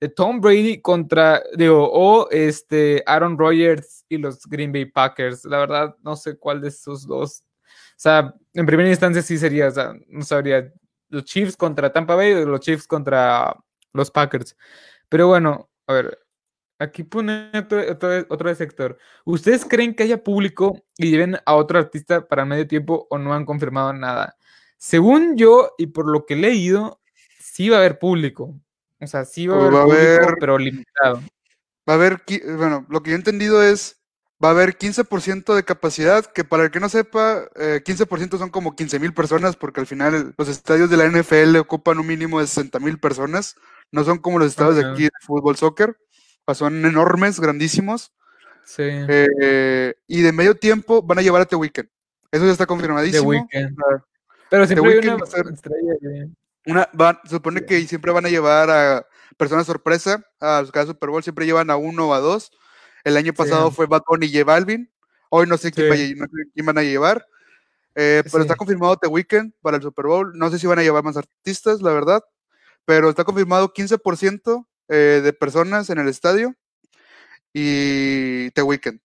de 0.00 0.08
Tom 0.08 0.40
Brady 0.40 0.80
contra, 0.80 1.42
digo, 1.54 1.90
o 1.92 2.30
este 2.30 3.02
Aaron 3.06 3.36
Rodgers 3.38 4.04
y 4.08 4.18
los 4.18 4.46
Green 4.46 4.72
Bay 4.72 4.86
Packers. 4.86 5.44
La 5.44 5.58
verdad, 5.58 5.96
no 6.02 6.16
sé 6.16 6.38
cuál 6.38 6.60
de 6.60 6.68
esos 6.68 7.06
dos. 7.06 7.42
O 7.62 7.98
sea, 7.98 8.34
en 8.54 8.66
primera 8.66 8.88
instancia 8.88 9.22
sí 9.22 9.38
sería, 9.38 9.68
o 9.68 9.70
sea, 9.70 9.94
no 10.08 10.22
sabría, 10.24 10.72
los 11.08 11.24
Chiefs 11.24 11.56
contra 11.56 11.92
Tampa 11.92 12.14
Bay 12.14 12.32
o 12.32 12.46
los 12.46 12.60
Chiefs 12.60 12.86
contra 12.86 13.54
los 13.92 14.10
Packers. 14.10 14.56
Pero 15.08 15.28
bueno, 15.28 15.70
a 15.86 15.92
ver, 15.94 16.18
Aquí 16.78 17.04
pone 17.04 17.50
otro, 17.54 17.80
otro, 18.28 18.54
sector. 18.54 18.98
¿Ustedes 19.24 19.64
creen 19.64 19.94
que 19.94 20.02
haya 20.02 20.22
público 20.22 20.82
y 20.98 21.10
lleven 21.10 21.38
a 21.46 21.54
otro 21.54 21.78
artista 21.78 22.26
para 22.28 22.44
medio 22.44 22.66
tiempo 22.66 23.06
o 23.10 23.16
no 23.18 23.32
han 23.32 23.46
confirmado 23.46 23.92
nada? 23.94 24.36
Según 24.76 25.36
yo 25.36 25.72
y 25.78 25.86
por 25.86 26.06
lo 26.06 26.26
que 26.26 26.34
he 26.34 26.36
leído, 26.36 27.00
sí 27.40 27.70
va 27.70 27.76
a 27.76 27.80
haber 27.80 27.98
público. 27.98 28.54
O 29.00 29.06
sea, 29.06 29.24
sí 29.24 29.46
va 29.46 29.56
a 29.56 29.58
Pues 29.58 29.68
haber 29.68 29.74
va 29.74 29.82
a 29.82 29.86
público, 29.86 30.22
haber- 30.26 30.36
pero 30.38 30.58
limitado. 30.58 31.22
Va 31.88 31.92
a 31.92 31.96
haber, 31.96 32.22
bueno, 32.56 32.84
lo 32.90 33.02
que 33.02 33.10
yo 33.10 33.16
he 33.16 33.18
entendido 33.18 33.62
es, 33.62 34.02
va 34.44 34.48
a 34.48 34.50
haber 34.50 34.76
15% 34.76 35.54
de 35.54 35.64
capacidad, 35.64 36.26
que 36.26 36.44
para 36.44 36.64
el 36.64 36.70
que 36.70 36.80
no 36.80 36.90
sepa, 36.90 37.44
eh, 37.56 37.80
15% 37.82 38.36
son 38.36 38.50
como 38.50 38.76
15 38.76 38.98
mil 38.98 39.14
personas, 39.14 39.56
porque 39.56 39.80
al 39.80 39.86
final 39.86 40.34
los 40.36 40.48
estadios 40.48 40.90
de 40.90 40.96
la 40.98 41.06
NFL 41.06 41.56
ocupan 41.58 41.98
un 41.98 42.06
mínimo 42.06 42.40
de 42.40 42.46
60 42.46 42.80
mil 42.80 42.98
personas, 42.98 43.56
no 43.92 44.04
son 44.04 44.18
como 44.18 44.38
los 44.38 44.48
estadios 44.48 44.76
de 44.76 44.84
aquí 44.84 45.04
de 45.04 45.10
fútbol, 45.22 45.56
soccer, 45.56 45.96
son 46.54 46.84
enormes, 46.84 47.40
grandísimos, 47.40 48.12
Sí. 48.64 48.82
eh, 48.86 49.94
y 50.06 50.22
de 50.22 50.32
medio 50.32 50.54
tiempo 50.54 51.02
van 51.02 51.18
a 51.18 51.22
llevar 51.22 51.42
a 51.42 51.46
The 51.46 51.56
Weeknd. 51.56 51.88
Eso 52.30 52.44
ya 52.44 52.52
está 52.52 52.64
The 52.64 52.68
confirmadísimo. 52.68 53.28
Weeknd. 53.28 53.76
Ah, 53.80 54.04
Pero 54.50 54.66
siempre 54.66 54.90
hay 54.90 54.96
Weeknd 54.98 55.14
una 55.14 55.16
va 55.16 55.26
a 55.26 55.30
ser- 55.30 55.46
estrella. 55.52 56.28
Una, 56.66 56.88
van- 56.92 57.18
se 57.24 57.30
supone 57.30 57.60
Sí. 57.60 57.66
que 57.66 57.86
siempre 57.86 58.10
van 58.12 58.26
a 58.26 58.28
llevar 58.28 58.70
a 58.70 59.06
personas 59.36 59.66
sorpresa 59.66 60.24
a 60.40 60.64
cada 60.72 60.86
Super 60.86 61.10
Bowl, 61.10 61.22
siempre 61.22 61.46
llevan 61.46 61.70
a 61.70 61.76
uno 61.76 62.08
o 62.08 62.14
a 62.14 62.20
dos. 62.20 62.50
El 63.04 63.16
año 63.16 63.32
pasado 63.32 63.70
fue 63.70 63.86
Bad 63.86 64.02
Bunny 64.08 64.26
y 64.26 64.32
J 64.32 64.44
Balvin. 64.44 64.90
Hoy 65.30 65.46
no 65.46 65.56
sé 65.56 65.70
quién, 65.70 65.88
no 66.18 66.24
sé 66.26 66.50
quién 66.54 66.66
van 66.66 66.78
a 66.78 66.82
llevar. 66.82 67.26
eh, 67.98 68.22
pero 68.30 68.42
está 68.42 68.56
confirmado 68.56 68.96
The 68.98 69.06
Weeknd 69.08 69.54
para 69.62 69.78
el 69.78 69.82
Super 69.82 70.04
Bowl. 70.04 70.36
No 70.36 70.50
sé 70.50 70.58
si 70.58 70.66
van 70.66 70.78
a 70.78 70.82
llevar 70.82 71.02
más 71.02 71.16
artistas, 71.16 71.80
la 71.80 71.92
verdad. 71.92 72.22
Pero 72.84 73.08
está 73.08 73.24
confirmado 73.24 73.72
15% 73.72 74.66
eh, 74.88 75.20
de 75.22 75.32
personas 75.32 75.90
en 75.90 75.98
el 75.98 76.08
estadio 76.08 76.54
y 77.52 78.50
The 78.52 78.62
Weeknd 78.62 79.00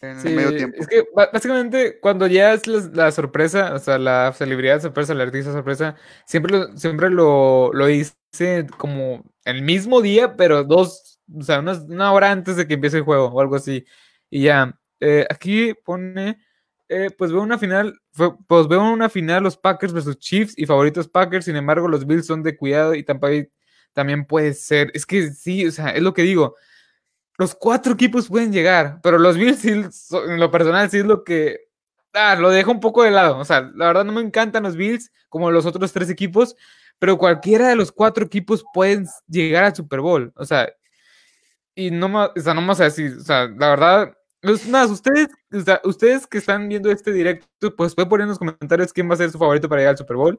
en 0.00 0.20
Sí, 0.20 0.28
el 0.28 0.34
medio 0.34 0.56
tiempo. 0.56 0.76
es 0.80 0.86
que 0.86 1.04
básicamente 1.14 1.98
cuando 2.00 2.26
ya 2.26 2.52
es 2.52 2.66
la, 2.66 2.80
la 2.92 3.12
sorpresa, 3.12 3.74
o 3.74 3.78
sea, 3.78 3.98
la 3.98 4.32
celebridad 4.32 4.80
sorpresa, 4.80 5.12
el 5.12 5.20
artista 5.20 5.52
sorpresa, 5.52 5.96
siempre 6.26 6.52
lo, 6.58 6.76
siempre 6.76 7.10
lo, 7.10 7.70
lo 7.72 7.88
hice 7.88 8.14
como 8.76 9.24
el 9.44 9.62
mismo 9.62 10.02
día, 10.02 10.36
pero 10.36 10.64
dos, 10.64 11.18
o 11.34 11.42
sea, 11.42 11.60
unas- 11.60 11.84
una 11.88 12.12
hora 12.12 12.30
antes 12.30 12.56
de 12.56 12.66
que 12.66 12.74
empiece 12.74 12.98
el 12.98 13.02
juego 13.04 13.26
o 13.28 13.40
algo 13.40 13.56
así. 13.56 13.84
Y 14.30 14.42
ya, 14.44 14.78
eh, 15.00 15.26
aquí 15.30 15.74
pone, 15.84 16.38
eh, 16.88 17.10
pues 17.16 17.32
veo 17.32 17.40
una 17.42 17.58
final, 17.58 17.98
pues 18.46 18.68
veo 18.68 18.82
una 18.92 19.08
final 19.08 19.42
los 19.42 19.56
Packers 19.56 19.92
versus 19.92 20.18
Chiefs 20.18 20.54
y 20.58 20.66
favoritos 20.66 21.08
Packers, 21.08 21.46
sin 21.46 21.56
embargo 21.56 21.88
los 21.88 22.06
Bills 22.06 22.26
son 22.26 22.42
de 22.42 22.56
cuidado 22.56 22.94
y 22.94 23.04
Tampa 23.04 23.28
Bay 23.28 23.48
también 23.94 24.26
puede 24.26 24.52
ser. 24.54 24.90
Es 24.94 25.06
que 25.06 25.30
sí, 25.32 25.66
o 25.66 25.72
sea, 25.72 25.90
es 25.90 26.02
lo 26.02 26.12
que 26.12 26.22
digo 26.22 26.56
los 27.36 27.54
cuatro 27.54 27.94
equipos 27.94 28.28
pueden 28.28 28.52
llegar, 28.52 29.00
pero 29.02 29.18
los 29.18 29.36
Bills, 29.36 29.58
sí, 29.58 29.70
en 29.70 30.40
lo 30.40 30.50
personal, 30.50 30.90
sí 30.90 30.98
es 30.98 31.04
lo 31.04 31.24
que. 31.24 31.68
Ah, 32.12 32.36
lo 32.36 32.50
dejo 32.50 32.70
un 32.70 32.80
poco 32.80 33.02
de 33.02 33.10
lado. 33.10 33.38
O 33.38 33.44
sea, 33.44 33.72
la 33.74 33.86
verdad 33.86 34.04
no 34.04 34.12
me 34.12 34.20
encantan 34.20 34.62
los 34.62 34.76
Bills 34.76 35.10
como 35.28 35.50
los 35.50 35.66
otros 35.66 35.92
tres 35.92 36.08
equipos, 36.10 36.54
pero 36.98 37.18
cualquiera 37.18 37.68
de 37.68 37.76
los 37.76 37.90
cuatro 37.90 38.24
equipos 38.24 38.64
pueden 38.72 39.06
llegar 39.26 39.64
al 39.64 39.74
Super 39.74 40.00
Bowl. 40.00 40.32
O 40.36 40.44
sea, 40.44 40.72
y 41.74 41.90
no 41.90 42.08
más, 42.08 42.30
o 42.36 42.40
sea, 42.40 42.54
no 42.54 42.62
más 42.62 42.80
así. 42.80 43.06
O 43.06 43.20
sea, 43.20 43.48
la 43.48 43.70
verdad. 43.70 44.16
Es 44.42 44.68
más, 44.68 44.90
ustedes, 44.90 45.28
o 45.52 45.60
sea, 45.60 45.80
ustedes 45.84 46.26
que 46.26 46.38
están 46.38 46.68
viendo 46.68 46.90
este 46.90 47.12
directo, 47.12 47.74
pues 47.74 47.94
pueden 47.94 48.10
poner 48.10 48.24
en 48.24 48.28
los 48.28 48.38
comentarios 48.38 48.92
quién 48.92 49.08
va 49.08 49.14
a 49.14 49.16
ser 49.16 49.30
su 49.30 49.38
favorito 49.38 49.68
para 49.70 49.80
llegar 49.80 49.92
al 49.92 49.98
Super 49.98 50.18
Bowl. 50.18 50.38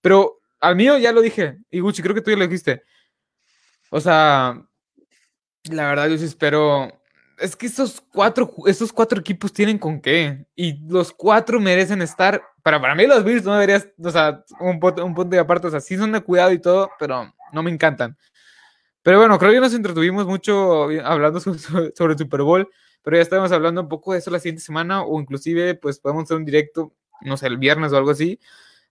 Pero 0.00 0.40
al 0.60 0.74
mío 0.74 0.98
ya 0.98 1.12
lo 1.12 1.20
dije. 1.20 1.58
Y 1.70 1.80
Gucci, 1.80 2.02
creo 2.02 2.14
que 2.14 2.22
tú 2.22 2.30
ya 2.30 2.36
lo 2.38 2.44
dijiste. 2.44 2.82
O 3.94 4.00
sea, 4.00 4.66
la 5.70 5.86
verdad, 5.88 6.08
yo 6.08 6.16
sí 6.18 6.24
espero. 6.24 6.90
Es 7.38 7.56
que 7.56 7.66
estos 7.66 8.00
cuatro, 8.12 8.50
estos 8.66 8.92
cuatro 8.92 9.20
equipos 9.20 9.52
tienen 9.52 9.78
con 9.78 10.00
qué. 10.00 10.46
Y 10.56 10.78
los 10.88 11.12
cuatro 11.12 11.60
merecen 11.60 12.00
estar. 12.02 12.42
Para, 12.62 12.80
para 12.80 12.94
mí, 12.94 13.06
los 13.06 13.22
Bills 13.22 13.44
no 13.44 13.52
deberías. 13.54 13.88
O 14.02 14.10
sea, 14.10 14.44
un, 14.60 14.80
un 14.82 15.14
punto 15.14 15.24
de 15.24 15.38
aparte. 15.38 15.66
O 15.66 15.70
sea, 15.70 15.80
sí 15.80 15.96
son 15.96 16.12
de 16.12 16.20
cuidado 16.22 16.52
y 16.52 16.58
todo, 16.60 16.90
pero 16.98 17.32
no 17.52 17.62
me 17.62 17.70
encantan. 17.70 18.16
Pero 19.02 19.18
bueno, 19.18 19.38
creo 19.38 19.52
que 19.52 19.60
nos 19.60 19.74
entretuvimos 19.74 20.26
mucho 20.26 20.84
hablando 21.04 21.40
so- 21.40 21.54
so- 21.58 21.90
sobre 21.94 22.12
el 22.14 22.18
Super 22.18 22.42
Bowl. 22.42 22.68
Pero 23.02 23.16
ya 23.16 23.22
estábamos 23.22 23.52
hablando 23.52 23.82
un 23.82 23.88
poco 23.88 24.12
de 24.12 24.20
eso 24.20 24.30
la 24.30 24.38
siguiente 24.38 24.62
semana. 24.62 25.02
O 25.02 25.20
inclusive, 25.20 25.74
pues 25.74 25.98
podemos 25.98 26.24
hacer 26.24 26.38
un 26.38 26.44
directo, 26.46 26.94
no 27.20 27.36
sé, 27.36 27.46
el 27.48 27.58
viernes 27.58 27.92
o 27.92 27.96
algo 27.98 28.12
así. 28.12 28.40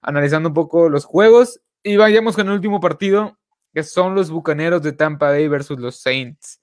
Analizando 0.01 0.49
un 0.49 0.55
poco 0.55 0.89
los 0.89 1.05
juegos. 1.05 1.59
Y 1.83 1.97
vayamos 1.97 2.35
con 2.35 2.47
el 2.47 2.53
último 2.53 2.79
partido. 2.79 3.39
Que 3.73 3.84
son 3.84 4.15
los 4.15 4.29
Bucaneros 4.29 4.81
de 4.81 4.91
Tampa 4.91 5.29
Bay 5.29 5.47
versus 5.47 5.79
los 5.79 6.01
Saints. 6.01 6.62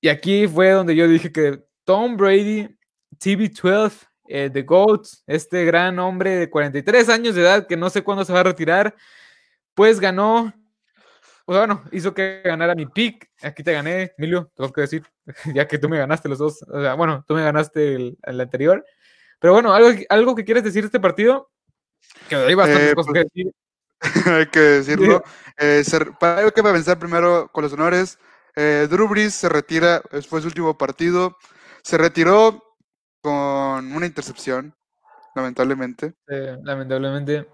Y 0.00 0.08
aquí 0.08 0.48
fue 0.48 0.70
donde 0.70 0.96
yo 0.96 1.06
dije 1.06 1.30
que 1.30 1.62
Tom 1.84 2.16
Brady, 2.16 2.76
TB12, 3.18 3.92
eh, 4.28 4.50
The 4.52 4.62
GOAT, 4.62 5.06
este 5.26 5.64
gran 5.64 5.98
hombre 5.98 6.36
de 6.36 6.50
43 6.50 7.08
años 7.08 7.34
de 7.34 7.42
edad 7.42 7.66
que 7.66 7.76
no 7.76 7.90
sé 7.90 8.02
cuándo 8.02 8.24
se 8.24 8.32
va 8.32 8.40
a 8.40 8.44
retirar, 8.44 8.94
pues 9.74 10.00
ganó, 10.00 10.52
pues 11.44 11.58
bueno, 11.58 11.84
hizo 11.92 12.14
que 12.14 12.42
ganara 12.44 12.74
mi 12.74 12.86
pick. 12.86 13.30
Aquí 13.42 13.62
te 13.62 13.72
gané, 13.72 14.12
Emilio, 14.18 14.50
tengo 14.56 14.72
que 14.72 14.82
decir, 14.82 15.04
ya 15.54 15.68
que 15.68 15.78
tú 15.78 15.88
me 15.88 15.98
ganaste 15.98 16.28
los 16.28 16.38
dos. 16.38 16.62
O 16.62 16.80
sea, 16.80 16.94
bueno, 16.94 17.24
tú 17.26 17.34
me 17.34 17.44
ganaste 17.44 17.94
el, 17.94 18.18
el 18.22 18.40
anterior. 18.40 18.84
Pero 19.38 19.52
bueno, 19.52 19.72
¿algo, 19.72 19.90
algo 20.08 20.34
que 20.34 20.44
quieres 20.44 20.64
decir 20.64 20.82
de 20.82 20.86
este 20.86 21.00
partido? 21.00 21.50
Que 22.28 22.36
hay 22.36 22.54
bastantes 22.54 22.92
Eh, 22.92 22.94
cosas 22.94 23.12
pues, 23.12 23.24
que 23.24 23.28
decir. 23.28 23.52
hay 24.26 24.46
que 24.46 24.60
decirlo. 24.60 25.22
Eh, 25.58 25.82
se 25.84 26.04
para, 26.18 26.40
hay 26.42 26.50
que 26.50 26.62
pensar 26.62 26.98
primero 26.98 27.48
con 27.52 27.62
los 27.64 27.72
honores. 27.72 28.18
Eh, 28.56 28.86
Drew 28.90 29.08
Brees 29.08 29.34
se 29.34 29.48
retira, 29.48 30.02
fue 30.28 30.40
su 30.40 30.46
último 30.48 30.76
partido. 30.76 31.36
Se 31.82 31.96
retiró 31.98 32.62
con 33.22 33.92
una 33.94 34.06
intercepción, 34.06 34.74
lamentablemente. 35.34 36.14
eh, 36.28 36.56
lamentablemente. 36.62 37.46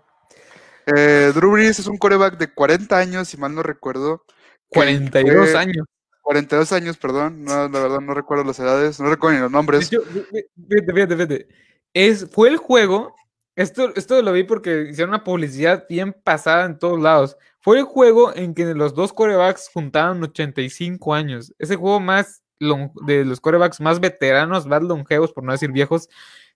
Eh, 0.86 1.32
Drew 1.34 1.52
Brees 1.52 1.78
es 1.78 1.86
un 1.86 1.98
coreback 1.98 2.38
de 2.38 2.52
40 2.52 2.96
años, 2.96 3.28
si 3.28 3.36
mal 3.36 3.54
no 3.54 3.62
recuerdo. 3.62 4.24
que 4.70 4.80
42 4.80 5.50
fue- 5.50 5.58
años. 5.60 5.86
42 6.22 6.72
años, 6.72 6.96
perdón. 6.98 7.44
No, 7.44 7.68
la 7.68 7.80
verdad 7.80 8.00
no 8.00 8.12
recuerdo 8.14 8.44
las 8.44 8.58
edades, 8.58 9.00
no 9.00 9.08
recuerdo 9.08 9.36
ni 9.36 9.42
los 9.42 9.50
nombres. 9.50 9.90
fí- 9.90 10.46
fíjate, 10.68 10.92
fíjate, 10.92 11.14
fíjate. 11.16 11.48
Es, 11.94 12.26
fue 12.30 12.48
el 12.50 12.56
juego. 12.58 13.14
Esto, 13.58 13.92
esto 13.96 14.22
lo 14.22 14.32
vi 14.32 14.44
porque 14.44 14.82
hicieron 14.90 15.10
una 15.10 15.24
publicidad 15.24 15.84
bien 15.88 16.12
pasada 16.12 16.64
en 16.64 16.78
todos 16.78 17.00
lados. 17.00 17.36
Fue 17.60 17.78
el 17.78 17.84
juego 17.84 18.32
en 18.36 18.54
que 18.54 18.64
los 18.74 18.94
dos 18.94 19.12
corebacks 19.12 19.68
juntaron 19.74 20.22
85 20.22 21.12
años. 21.12 21.52
Ese 21.58 21.74
juego 21.74 21.98
más 21.98 22.42
de 22.60 23.24
los 23.24 23.40
corebacks 23.40 23.80
más 23.80 23.98
veteranos, 23.98 24.66
más 24.66 24.82
longevos, 24.82 25.32
por 25.32 25.42
no 25.42 25.50
decir 25.52 25.72
viejos, 25.72 26.08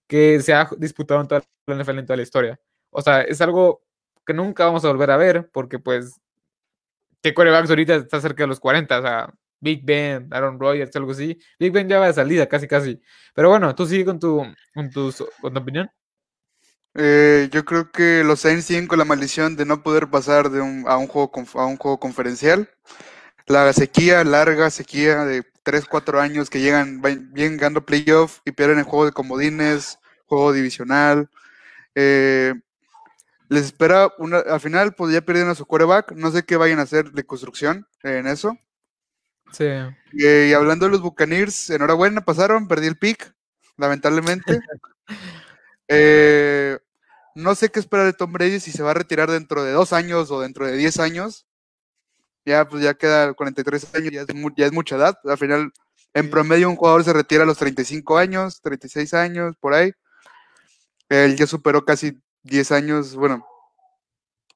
que 0.07 0.39
se 0.39 0.53
ha 0.53 0.69
disputado 0.77 1.19
en 1.19 1.27
toda 1.27 1.43
la 1.67 1.75
NFL 1.75 1.99
en 1.99 2.05
toda 2.05 2.17
la 2.17 2.23
historia. 2.23 2.59
O 2.89 3.01
sea, 3.01 3.21
es 3.21 3.41
algo 3.41 3.81
que 4.25 4.33
nunca 4.33 4.63
vamos 4.65 4.85
a 4.85 4.87
volver 4.89 5.11
a 5.11 5.17
ver, 5.17 5.49
porque 5.51 5.79
pues, 5.79 6.21
¿qué 7.21 7.33
corebacks 7.33 7.69
ahorita 7.69 7.95
está 7.95 8.21
cerca 8.21 8.43
de 8.43 8.47
los 8.47 8.59
40? 8.59 8.99
O 8.99 9.01
sea, 9.01 9.33
Big 9.59 9.83
Ben, 9.85 10.27
Aaron 10.31 10.59
Rodgers, 10.59 10.95
algo 10.95 11.11
así. 11.11 11.37
Big 11.59 11.71
Ben 11.71 11.87
ya 11.87 11.99
va 11.99 12.07
de 12.07 12.13
salida, 12.13 12.47
casi, 12.47 12.67
casi. 12.67 13.01
Pero 13.33 13.49
bueno, 13.49 13.73
tú 13.75 13.85
sigue 13.85 14.05
con 14.05 14.19
tu, 14.19 14.45
con 14.73 14.89
tus- 14.89 15.23
con 15.41 15.53
tu 15.53 15.59
opinión. 15.59 15.89
Eh, 16.95 17.49
yo 17.51 17.65
creo 17.65 17.91
que 17.91 18.23
los 18.23 18.41
Saints 18.41 18.65
siguen 18.65 18.87
con 18.87 18.99
la 18.99 19.05
maldición 19.05 19.55
de 19.55 19.65
no 19.65 19.81
poder 19.81 20.09
pasar 20.09 20.49
de 20.51 20.61
un, 20.61 20.85
a, 20.87 20.97
un 20.97 21.07
juego, 21.07 21.31
a 21.55 21.65
un 21.65 21.77
juego 21.77 21.99
conferencial. 21.99 22.69
La 23.47 23.73
sequía, 23.73 24.23
larga 24.23 24.69
sequía 24.69 25.25
de 25.25 25.43
3, 25.63 25.85
4 25.85 26.21
años 26.21 26.49
que 26.49 26.61
llegan, 26.61 27.01
vienen 27.01 27.57
ganando 27.57 27.85
playoff 27.85 28.39
y 28.45 28.51
pierden 28.51 28.79
el 28.79 28.85
juego 28.85 29.05
de 29.05 29.11
comodines, 29.11 29.99
juego 30.25 30.53
divisional. 30.53 31.29
Eh, 31.95 32.53
les 33.49 33.65
espera 33.65 34.11
una, 34.17 34.39
al 34.39 34.59
final, 34.59 34.93
pues 34.93 35.13
ya 35.13 35.21
perdieron 35.21 35.51
a 35.51 35.55
su 35.55 35.65
quarterback. 35.65 36.13
No 36.13 36.31
sé 36.31 36.43
qué 36.43 36.57
vayan 36.57 36.79
a 36.79 36.83
hacer 36.83 37.11
de 37.11 37.23
construcción 37.23 37.87
en 38.03 38.27
eso. 38.27 38.57
Sí. 39.51 39.65
Eh, 39.65 40.47
y 40.49 40.53
hablando 40.53 40.85
de 40.85 40.91
los 40.91 41.01
Buccaneers, 41.01 41.69
enhorabuena, 41.69 42.21
pasaron, 42.21 42.67
perdí 42.67 42.87
el 42.87 42.97
pick, 42.97 43.33
lamentablemente. 43.77 44.59
Eh, 45.89 46.79
no 47.35 47.55
sé 47.55 47.69
qué 47.69 47.79
esperar 47.79 48.05
de 48.05 48.13
Tom 48.13 48.31
Brady 48.33 48.59
si 48.59 48.71
se 48.71 48.83
va 48.83 48.91
a 48.91 48.93
retirar 48.95 49.29
dentro 49.31 49.63
de 49.63 49.71
dos 49.71 49.93
años 49.93 50.29
o 50.31 50.39
dentro 50.41 50.65
de 50.67 50.77
10 50.77 50.99
años. 50.99 51.45
Ya, 52.45 52.67
pues 52.67 52.83
ya 52.83 52.93
queda 52.93 53.33
43 53.33 53.93
años, 53.95 54.11
ya 54.11 54.21
es, 54.21 54.35
mu- 54.35 54.51
ya 54.55 54.65
es 54.65 54.73
mucha 54.73 54.95
edad. 54.97 55.17
Al 55.23 55.37
final, 55.37 55.71
en 56.13 56.23
Sí. 56.25 56.29
promedio, 56.29 56.69
un 56.69 56.75
jugador 56.75 57.03
se 57.03 57.13
retira 57.13 57.43
a 57.43 57.45
los 57.45 57.57
35 57.57 58.17
años, 58.17 58.61
36 58.61 59.13
años, 59.13 59.55
por 59.59 59.73
ahí. 59.73 59.93
Él 61.09 61.35
ya 61.37 61.47
superó 61.47 61.85
casi 61.85 62.21
10 62.43 62.71
años, 62.71 63.15
bueno, 63.15 63.45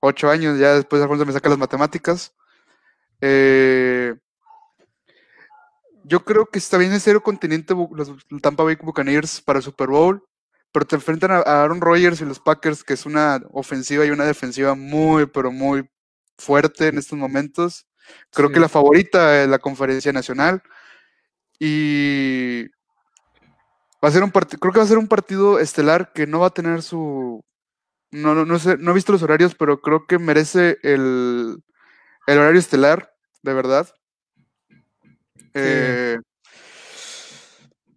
8 0.02 0.30
años, 0.30 0.60
ya 0.60 0.74
después 0.76 1.02
Alfonso 1.02 1.26
me 1.26 1.34
saca 1.34 1.50
las 1.50 1.58
matemáticas. 1.58 2.34
Eh, 3.22 4.16
yo 6.04 6.24
creo 6.24 6.46
que 6.46 6.60
está 6.60 6.78
bien 6.78 6.94
en 6.94 7.00
serio 7.00 7.22
continente 7.24 7.74
los 7.92 8.12
Tampa 8.42 8.64
Bay 8.64 8.76
Buccaneers 8.76 9.42
para 9.42 9.60
el 9.60 9.64
Super 9.64 9.88
Bowl, 9.90 10.27
pero 10.78 10.86
te 10.86 10.96
enfrentan 10.96 11.32
a 11.32 11.40
Aaron 11.40 11.82
Rodgers 11.82 12.22
y 12.22 12.26
los 12.26 12.40
Packers, 12.40 12.84
que 12.84 12.94
es 12.94 13.08
una 13.08 13.42
ofensiva 13.50 14.06
y 14.06 14.12
una 14.12 14.26
defensiva 14.26 14.76
muy, 14.76 15.26
pero 15.26 15.52
muy 15.52 15.90
fuerte 16.38 16.90
en 16.90 17.00
estos 17.00 17.18
momentos. 17.18 17.88
Creo 18.30 18.52
que 18.52 18.60
la 18.60 18.70
favorita 18.70 19.32
de 19.32 19.48
la 19.48 19.58
conferencia 19.58 20.14
nacional. 20.14 20.62
Y 21.58 22.68
va 24.04 24.10
a 24.10 24.12
ser 24.12 24.22
un 24.22 24.30
partido, 24.30 24.60
creo 24.60 24.72
que 24.72 24.78
va 24.78 24.86
a 24.86 24.88
ser 24.88 25.00
un 25.00 25.08
partido 25.08 25.58
estelar 25.58 26.14
que 26.14 26.28
no 26.28 26.42
va 26.42 26.48
a 26.48 26.54
tener 26.54 26.84
su, 26.84 27.44
No, 28.12 28.36
no, 28.36 28.46
no 28.46 28.60
sé, 28.60 28.78
no 28.78 28.92
he 28.92 28.94
visto 28.94 29.12
los 29.12 29.24
horarios, 29.24 29.56
pero 29.56 29.82
creo 29.82 30.06
que 30.06 30.20
merece 30.20 30.78
el, 30.84 31.58
el 32.28 32.38
horario 32.38 32.60
estelar, 32.60 33.16
de 33.42 33.54
verdad. 33.56 33.92
Eh, 35.56 36.18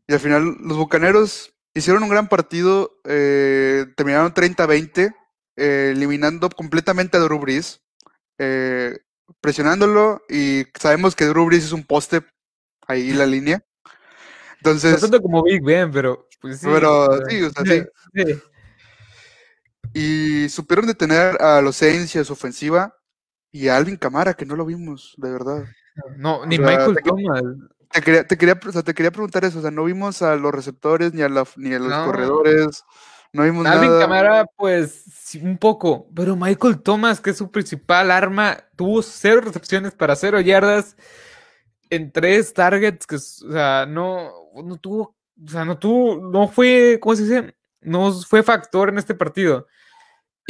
y 0.09 0.15
al 0.15 0.21
final, 0.21 0.57
los 0.63 0.79
bucaneros 0.79 1.55
hicieron 1.81 2.03
un 2.03 2.09
gran 2.09 2.29
partido, 2.29 3.01
eh, 3.05 3.87
terminaron 3.97 4.33
30-20, 4.33 5.15
eh, 5.57 5.93
eliminando 5.95 6.49
completamente 6.49 7.17
a 7.17 7.21
Drew 7.21 7.39
Brees, 7.39 7.83
presionándolo, 9.41 10.23
y 10.29 10.65
sabemos 10.79 11.17
que 11.17 11.27
Drew 11.27 11.47
Brees 11.47 11.65
es 11.65 11.73
un 11.73 11.85
poste 11.85 12.23
ahí 12.87 13.11
en 13.11 13.19
la 13.19 13.27
línea. 13.27 13.65
Entonces. 14.59 15.11
No 15.11 15.21
como 15.21 15.43
Big 15.43 15.63
Ben, 15.63 15.91
pero. 15.91 16.29
Pues 16.41 16.61
sí, 16.61 16.67
pero 16.71 17.09
sí, 17.29 17.43
o 17.43 17.51
sea, 17.51 17.65
sí. 17.65 18.41
Y 19.93 20.49
supieron 20.49 20.87
detener 20.87 21.41
a 21.43 21.61
los 21.61 21.77
Saints 21.77 22.15
y 22.15 22.19
a 22.19 22.25
su 22.25 22.33
ofensiva 22.33 22.97
y 23.53 23.69
a 23.69 23.77
Alvin 23.77 23.97
Camara, 23.97 24.35
que 24.35 24.47
no 24.47 24.57
lo 24.57 24.65
vimos, 24.65 25.15
de 25.19 25.31
verdad. 25.31 25.65
No, 26.17 26.47
ni 26.47 26.59
Michael 26.59 26.97
Thomas. 27.05 27.43
Te 27.93 28.03
quería, 28.03 28.27
te, 28.27 28.39
quería, 28.39 28.55
te 28.55 28.95
quería 28.95 29.11
preguntar 29.11 29.45
eso, 29.45 29.59
o 29.59 29.63
sea, 29.63 29.71
no 29.71 29.85
vimos 29.85 30.23
a 30.23 30.37
los 30.37 30.53
receptores 30.53 31.13
ni 31.13 31.23
a, 31.23 31.29
ni 31.57 31.75
a 31.75 31.79
los 31.79 31.93
corredores, 32.07 32.85
no 33.33 33.43
vimos 33.43 33.67
Alvin 33.67 33.99
Camara, 33.99 34.47
pues, 34.57 35.35
un 35.43 35.59
poco, 35.59 36.09
pero 36.15 36.37
Michael 36.37 36.83
Thomas, 36.83 37.21
que 37.21 37.31
es 37.31 37.37
su 37.37 37.51
principal 37.51 38.11
arma, 38.11 38.59
tuvo 38.77 39.03
cero 39.03 39.41
recepciones 39.41 39.93
para 39.93 40.15
cero 40.15 40.41
yardas 40.41 40.97
en 41.91 42.13
tres 42.13 42.55
targets, 42.55 43.07
que, 43.07 43.17
o 43.17 43.19
sea, 43.19 43.87
no, 43.87 44.31
no 44.55 44.77
tuvo, 44.77 45.17
o 45.45 45.49
sea, 45.49 45.65
no 45.65 45.79
tuvo, 45.79 46.31
no 46.31 46.47
fue, 46.47 46.99
¿cómo 47.01 47.17
se 47.17 47.23
dice? 47.25 47.57
No 47.81 48.13
fue 48.13 48.43
factor 48.43 48.89
en 48.89 48.99
este 48.99 49.15
partido. 49.15 49.67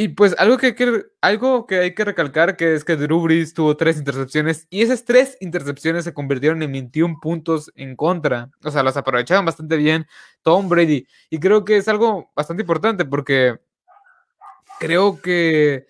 Y 0.00 0.08
pues 0.08 0.34
algo 0.38 0.56
que, 0.56 0.68
hay 0.68 0.74
que, 0.74 1.04
algo 1.20 1.66
que 1.66 1.78
hay 1.78 1.94
que 1.94 2.06
recalcar 2.06 2.56
que 2.56 2.72
es 2.72 2.84
que 2.84 2.96
Drew 2.96 3.20
Brees 3.20 3.52
tuvo 3.52 3.76
tres 3.76 3.98
intercepciones 3.98 4.66
y 4.70 4.80
esas 4.80 5.04
tres 5.04 5.36
intercepciones 5.40 6.04
se 6.04 6.14
convirtieron 6.14 6.62
en 6.62 6.72
21 6.72 7.18
puntos 7.20 7.70
en 7.76 7.96
contra. 7.96 8.50
O 8.64 8.70
sea, 8.70 8.82
las 8.82 8.96
aprovechaban 8.96 9.44
bastante 9.44 9.76
bien 9.76 10.06
Tom 10.40 10.70
Brady. 10.70 11.06
Y 11.28 11.38
creo 11.38 11.66
que 11.66 11.76
es 11.76 11.86
algo 11.86 12.30
bastante 12.34 12.62
importante 12.62 13.04
porque 13.04 13.60
creo 14.78 15.20
que, 15.20 15.86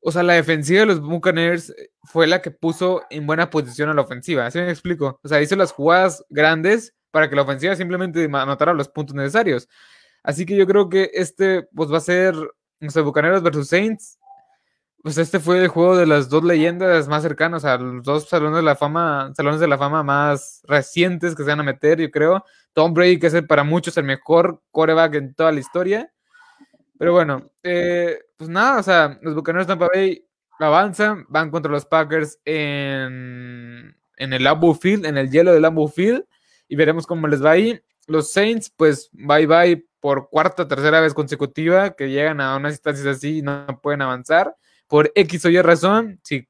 o 0.00 0.10
sea, 0.10 0.24
la 0.24 0.32
defensiva 0.32 0.80
de 0.80 0.86
los 0.86 1.00
Buccaneers 1.00 1.72
fue 2.02 2.26
la 2.26 2.42
que 2.42 2.50
puso 2.50 3.04
en 3.08 3.24
buena 3.24 3.50
posición 3.50 3.88
a 3.88 3.94
la 3.94 4.02
ofensiva. 4.02 4.46
¿Así 4.46 4.58
me 4.58 4.68
explico? 4.68 5.20
O 5.22 5.28
sea, 5.28 5.40
hizo 5.40 5.54
las 5.54 5.70
jugadas 5.70 6.24
grandes 6.28 6.92
para 7.12 7.30
que 7.30 7.36
la 7.36 7.42
ofensiva 7.42 7.76
simplemente 7.76 8.24
anotara 8.24 8.74
los 8.74 8.88
puntos 8.88 9.14
necesarios. 9.14 9.68
Así 10.24 10.44
que 10.44 10.56
yo 10.56 10.66
creo 10.66 10.88
que 10.88 11.12
este 11.14 11.62
pues 11.72 11.92
va 11.92 11.98
a 11.98 12.00
ser 12.00 12.34
Bucaneros 13.02 13.42
versus 13.42 13.68
Saints, 13.68 14.18
pues 15.02 15.18
este 15.18 15.38
fue 15.38 15.62
el 15.62 15.68
juego 15.68 15.96
de 15.96 16.06
las 16.06 16.30
dos 16.30 16.44
leyendas 16.44 17.08
más 17.08 17.22
cercanas, 17.22 17.64
a 17.66 17.76
los 17.76 18.02
dos 18.02 18.26
salones 18.28 18.56
de 18.56 18.62
la 18.62 18.74
fama, 18.74 19.32
salones 19.36 19.60
de 19.60 19.68
la 19.68 19.76
fama 19.76 20.02
más 20.02 20.62
recientes 20.66 21.34
que 21.34 21.42
se 21.42 21.50
van 21.50 21.60
a 21.60 21.62
meter, 21.62 22.00
yo 22.00 22.10
creo. 22.10 22.42
Tom 22.72 22.94
Brady, 22.94 23.18
que 23.18 23.26
es 23.26 23.42
para 23.42 23.64
muchos 23.64 23.96
el 23.98 24.04
mejor 24.04 24.62
coreback 24.70 25.16
en 25.16 25.34
toda 25.34 25.52
la 25.52 25.60
historia. 25.60 26.10
Pero 26.98 27.12
bueno, 27.12 27.50
eh, 27.62 28.18
pues 28.36 28.48
nada, 28.48 28.80
o 28.80 28.82
sea, 28.82 29.18
los 29.20 29.34
Bucaneros 29.34 29.66
de 29.66 29.72
Tampa 29.72 29.88
Bay 29.92 30.26
avanzan, 30.58 31.26
van 31.28 31.50
contra 31.50 31.70
los 31.70 31.84
Packers 31.84 32.38
en, 32.44 33.94
en 34.16 34.32
el 34.32 34.42
Lambeau 34.42 34.74
Field, 34.74 35.04
en 35.04 35.18
el 35.18 35.30
hielo 35.30 35.52
del 35.52 35.62
Lambeau 35.62 35.88
Field, 35.88 36.24
y 36.66 36.76
veremos 36.76 37.06
cómo 37.06 37.28
les 37.28 37.44
va 37.44 37.50
ahí. 37.50 37.78
Los 38.06 38.32
Saints, 38.32 38.70
pues 38.74 39.10
bye 39.12 39.46
bye 39.46 39.86
por 40.04 40.28
cuarta 40.28 40.68
tercera 40.68 41.00
vez 41.00 41.14
consecutiva 41.14 41.96
que 41.96 42.10
llegan 42.10 42.38
a 42.42 42.58
unas 42.58 42.74
instancias 42.74 43.06
así 43.06 43.38
y 43.38 43.42
no 43.42 43.80
pueden 43.82 44.02
avanzar. 44.02 44.54
Por 44.86 45.10
X 45.14 45.46
o 45.46 45.48
Y 45.48 45.62
razón, 45.62 46.20
si 46.22 46.46